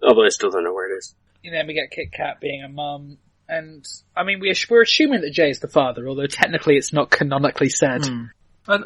Although 0.08 0.26
I 0.26 0.30
still 0.30 0.52
don't 0.52 0.64
know 0.64 0.74
where 0.74 0.94
it 0.94 0.98
is. 1.00 1.16
And 1.44 1.56
then 1.56 1.66
we 1.66 1.74
get 1.74 1.90
Kit 1.90 2.12
Kat 2.14 2.40
being 2.40 2.64
a 2.64 2.70
mum. 2.70 3.18
And, 3.48 3.86
I 4.16 4.24
mean, 4.24 4.40
we, 4.40 4.54
we're 4.70 4.82
assuming 4.84 5.22
that 5.22 5.32
Jay 5.34 5.50
is 5.50 5.60
the 5.60 5.68
father, 5.68 6.08
although 6.08 6.28
technically 6.28 6.78
it's 6.78 6.94
not 6.94 7.10
canonically 7.10 7.70
said. 7.70 8.06
Hmm. 8.06 8.24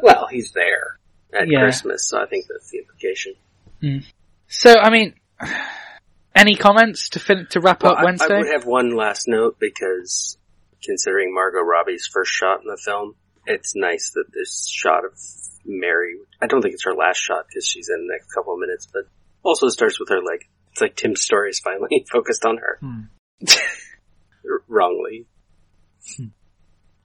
Well, 0.02 0.28
he's 0.30 0.52
there 0.52 0.98
at 1.34 1.48
Yeah. 1.48 1.60
Christmas, 1.62 2.08
so 2.10 2.20
I 2.22 2.26
think 2.26 2.46
that's 2.50 2.70
the 2.72 2.80
implication. 2.80 3.36
So, 4.48 4.74
I 4.80 4.89
mean, 4.89 5.13
any 6.36 6.56
comments 6.56 7.10
to 7.10 7.20
fin- 7.20 7.48
to 7.52 7.60
wrap 7.62 7.84
Well, 7.84 7.93
up 7.93 8.00
I- 8.00 8.06
Wednesday? 8.06 8.34
I, 8.36 8.38
would 8.39 8.48
have 8.52 8.65
one 8.65 8.96
last 8.96 9.28
note 9.28 9.58
because 9.60 10.38
considering 10.84 11.34
Margot 11.34 11.60
Robbie's 11.62 12.08
first 12.12 12.32
shot 12.32 12.62
in 12.62 12.67
the 12.67 12.78
film, 12.84 13.15
it's 13.46 13.74
nice 13.76 14.12
that 14.15 14.26
this 14.34 14.67
shot 14.70 15.06
of 15.06 15.13
Mary, 15.65 16.15
I 16.41 16.48
don't 16.48 16.62
think 16.62 16.74
it's 16.74 16.86
her 16.86 16.93
last 16.96 17.17
shot 17.17 17.46
because 17.48 17.65
she's 17.67 17.89
in 17.89 18.08
the 18.08 18.13
next 18.13 18.32
couple 18.34 18.54
of 18.54 18.60
minutes, 18.60 18.88
but 18.91 19.04
also 19.43 19.70
starts 19.70 20.00
with 20.00 20.10
her 20.10 20.22
like 20.24 20.50
It's 20.72 20.82
like 20.82 20.96
Tim's 20.96 21.22
story 21.22 21.50
is 21.52 21.60
finally 21.60 22.06
focused 22.12 22.46
on 22.46 22.58
her. 22.58 22.78
Hmm. 22.82 23.02
Wrongly. 24.68 25.26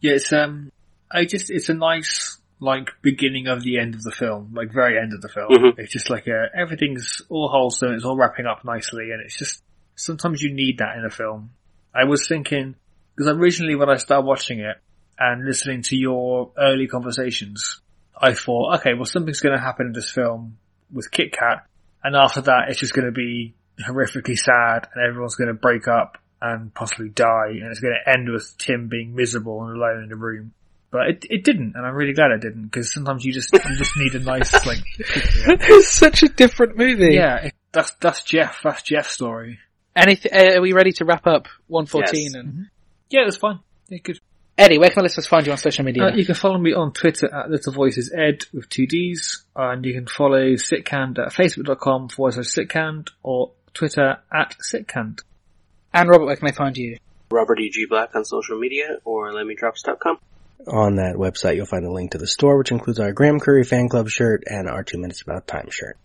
Yeah, 0.01 0.13
it's 0.13 0.33
um, 0.33 0.73
I 1.11 1.25
just 1.25 1.51
it's 1.51 1.69
a 1.69 1.75
nice 1.75 2.39
like 2.61 2.91
beginning 3.03 3.49
of 3.49 3.63
the 3.63 3.79
end 3.79 3.95
of 3.95 4.03
the 4.03 4.13
film, 4.13 4.53
like 4.55 4.73
very 4.73 4.99
end 4.99 5.13
of 5.13 5.21
the 5.21 5.29
film. 5.29 5.49
Mhm. 5.51 5.79
It's 5.79 5.93
just 5.93 6.11
like 6.11 6.27
a, 6.29 6.47
everything's 6.57 7.23
all 7.29 7.49
wholesome, 7.49 7.93
it's 7.93 8.05
all 8.05 8.17
wrapping 8.17 8.47
up 8.47 8.65
nicely, 8.65 9.11
and 9.11 9.21
it's 9.25 9.37
just 9.37 9.63
sometimes 9.97 10.41
you 10.43 10.53
need 10.53 10.79
that 10.79 10.97
in 10.97 11.05
a 11.05 11.11
film. 11.11 11.51
I 11.95 12.05
was 12.05 12.27
thinking 12.27 12.77
because 13.15 13.37
originally 13.37 13.75
when 13.75 13.91
I 13.91 13.97
started 13.97 14.27
watching 14.27 14.61
it 14.61 14.77
and 15.19 15.45
listening 15.45 15.83
to 15.83 15.97
your 15.97 16.53
early 16.59 16.87
conversations, 16.87 17.81
I 18.17 18.35
thought, 18.35 18.77
okay, 18.77 18.95
well 18.95 19.05
something's 19.05 19.41
going 19.41 19.57
to 19.57 19.63
happen 19.63 19.87
in 19.87 19.93
this 19.93 20.11
film 20.11 20.57
with 20.93 21.11
Kit 21.11 21.33
Kat, 21.33 21.67
and 22.03 22.15
after 22.17 22.43
that 22.43 22.67
it's 22.69 22.79
just 22.79 22.95
going 22.95 23.07
to 23.07 23.13
be 23.13 23.55
horrifically 23.81 24.39
sad, 24.39 24.89
and 24.95 25.05
everyone's 25.05 25.35
going 25.35 25.49
to 25.49 25.55
break 25.55 25.89
up 25.89 26.19
and 26.43 26.75
possibly 26.75 27.09
die, 27.09 27.51
and 27.61 27.71
it's 27.71 27.81
going 27.81 27.95
to 28.05 28.11
end 28.13 28.29
with 28.31 28.55
Tim 28.59 28.89
being 28.89 29.15
miserable 29.15 29.63
and 29.65 29.77
alone 29.77 30.03
in 30.03 30.09
the 30.09 30.17
room. 30.17 30.53
But 30.91 31.09
it 31.09 31.27
it 31.31 31.45
didn't, 31.45 31.75
and 31.75 31.87
I'm 31.87 31.95
really 31.95 32.13
glad 32.13 32.33
it 32.33 32.43
didn't 32.43 32.65
because 32.65 32.93
sometimes 32.93 33.25
you 33.25 33.33
just 33.33 33.53
you 33.53 33.77
just 33.79 33.97
need 33.97 34.15
a 34.15 34.19
nice 34.19 34.53
like 34.67 34.83
it's 34.99 35.89
such 35.89 36.23
a 36.23 36.29
different 36.29 36.77
movie. 36.77 37.15
yeah. 37.15 37.47
It, 37.47 37.55
that's 37.73 37.93
that's 37.93 38.23
Jeff. 38.23 38.59
That's 38.63 38.83
Jeff's 38.83 39.13
story. 39.13 39.59
Anything? 39.97 40.33
Uh, 40.35 40.59
are 40.59 40.61
we 40.61 40.73
ready 40.73 40.93
to 40.93 41.05
wrap 41.05 41.27
up 41.27 41.49
114? 41.69 42.23
Yes. 42.23 42.35
And 42.35 42.67
Yeah, 43.09 43.21
that's 43.25 43.37
fine. 43.39 43.61
Yeah, 43.89 43.99
good. 44.03 44.21
Eddie, 44.59 44.79
where 44.79 44.91
can 44.91 44.99
the 44.99 45.05
listeners 45.05 45.27
find 45.27 45.47
you 45.47 45.53
on 45.53 45.59
social 45.59 45.85
media? 45.85 46.05
Uh, 46.05 46.15
you 46.15 46.27
can 46.27 46.35
follow 46.35 46.59
me 46.59 46.75
on 46.75 46.93
Twitter 46.93 47.35
at 47.35 47.51
Little 47.51 47.73
Voices 47.73 48.13
Ed 48.15 48.45
with 48.53 48.69
two 48.69 48.87
D's, 48.87 49.45
and 49.57 49.85
you 49.85 49.95
can 49.95 50.07
follow 50.07 50.55
Sitcand 50.55 51.19
at 51.19 51.33
facebook.com 51.33 52.11
forward 52.11 52.35
slash 52.35 52.47
Sitcand 52.49 53.09
or 53.23 53.53
Twitter 53.73 54.19
at 54.31 54.55
Sitcand. 54.71 55.21
And 55.95 56.09
Robert, 56.09 56.27
where 56.27 56.37
can 56.37 56.49
I 56.49 56.53
find 56.53 56.77
you? 56.77 56.97
Robert 57.31 57.61
E. 57.61 57.71
G. 57.71 57.87
Black 57.89 58.15
on 58.15 58.25
social 58.25 58.59
media 58.59 58.99
or 59.05 59.33
lemmydrops.com. 59.33 60.19
On 60.67 60.97
that 60.97 61.17
website, 61.17 61.57
you'll 61.57 61.67
find 61.67 61.85
a 61.85 61.91
link 61.91 62.13
to 62.13 62.19
the 62.19 62.27
store, 62.27 62.57
which 62.59 62.71
includes 62.71 63.01
our 63.01 63.13
Graham 63.13 63.41
Curry 63.41 63.65
fan 63.65 63.89
club 63.89 64.09
shirt 64.09 64.45
and 64.47 64.69
our 64.69 64.85
Two 64.85 64.99
Minutes 64.99 65.23
About 65.23 65.47
Time 65.47 65.69
shirt. 65.71 65.99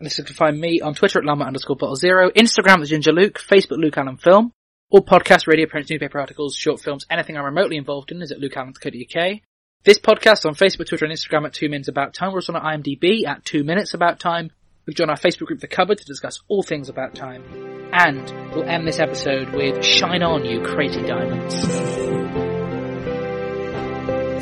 Listeners 0.00 0.26
can 0.26 0.36
find 0.36 0.60
me 0.60 0.80
on 0.80 0.94
Twitter 0.94 1.20
at 1.20 1.24
llama 1.24 1.44
underscore 1.44 1.76
bottle 1.76 1.96
zero, 1.96 2.30
Instagram 2.30 2.82
at 2.82 2.88
Ginger 2.88 3.12
Luke, 3.12 3.38
Facebook 3.38 3.78
Luke 3.78 3.96
Allen 3.96 4.16
Film, 4.16 4.52
all 4.90 5.04
podcasts, 5.04 5.46
radio 5.46 5.66
prints, 5.66 5.90
newspaper 5.90 6.18
articles, 6.18 6.56
short 6.56 6.80
films, 6.80 7.06
anything 7.08 7.36
I'm 7.36 7.44
remotely 7.44 7.76
involved 7.76 8.10
in 8.10 8.20
is 8.20 8.32
at 8.32 8.38
lukeallen.co.uk. 8.38 9.40
This 9.84 9.98
podcast 9.98 10.46
on 10.46 10.54
Facebook, 10.54 10.88
Twitter, 10.88 11.04
and 11.04 11.14
Instagram 11.14 11.46
at 11.46 11.52
Two 11.52 11.68
Minutes 11.68 11.88
About 11.88 12.14
Time. 12.14 12.32
We're 12.32 12.38
also 12.38 12.54
on 12.54 12.62
IMDb 12.62 13.26
at 13.26 13.44
Two 13.44 13.62
Minutes 13.62 13.94
About 13.94 14.18
Time. 14.18 14.50
We've 14.86 14.96
joined 14.96 15.10
our 15.10 15.16
Facebook 15.16 15.46
group, 15.46 15.60
The 15.60 15.68
Cupboard, 15.68 15.98
to 15.98 16.04
discuss 16.04 16.40
all 16.48 16.62
things 16.62 16.88
about 16.88 17.14
time. 17.14 17.73
And 17.96 18.28
we'll 18.52 18.64
end 18.64 18.88
this 18.88 18.98
episode 18.98 19.54
with 19.54 19.84
Shine 19.84 20.24
On, 20.24 20.44
You 20.44 20.60
Crazy 20.62 21.00
Diamonds. 21.00 21.54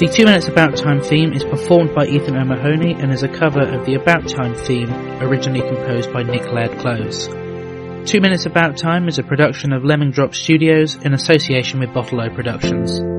The 0.01 0.09
Two 0.09 0.25
Minutes 0.25 0.49
About 0.49 0.75
Time 0.75 1.03
theme 1.03 1.35
is 1.35 1.45
performed 1.45 1.95
by 1.95 2.07
Ethan 2.07 2.35
O'Mahony 2.35 2.95
and 2.95 3.13
is 3.13 3.23
a 3.23 3.29
cover 3.29 3.61
of 3.61 3.85
the 3.85 3.95
About 3.95 4.27
Time 4.27 4.55
theme 4.55 4.91
originally 5.21 5.61
composed 5.61 6.11
by 6.15 6.23
Nick 6.23 6.51
Laird-Clowes. 6.51 7.29
Two 8.11 8.23
Minutes 8.23 8.47
About 8.47 8.79
Time 8.79 9.07
is 9.07 9.19
a 9.19 9.23
production 9.23 9.75
of 9.75 9.85
Lemming 9.85 10.13
Drop 10.13 10.35
Studios 10.35 10.95
in 10.95 11.13
association 11.13 11.79
with 11.79 11.93
Bottle 11.93 12.23
O 12.23 12.31
Productions. 12.31 13.12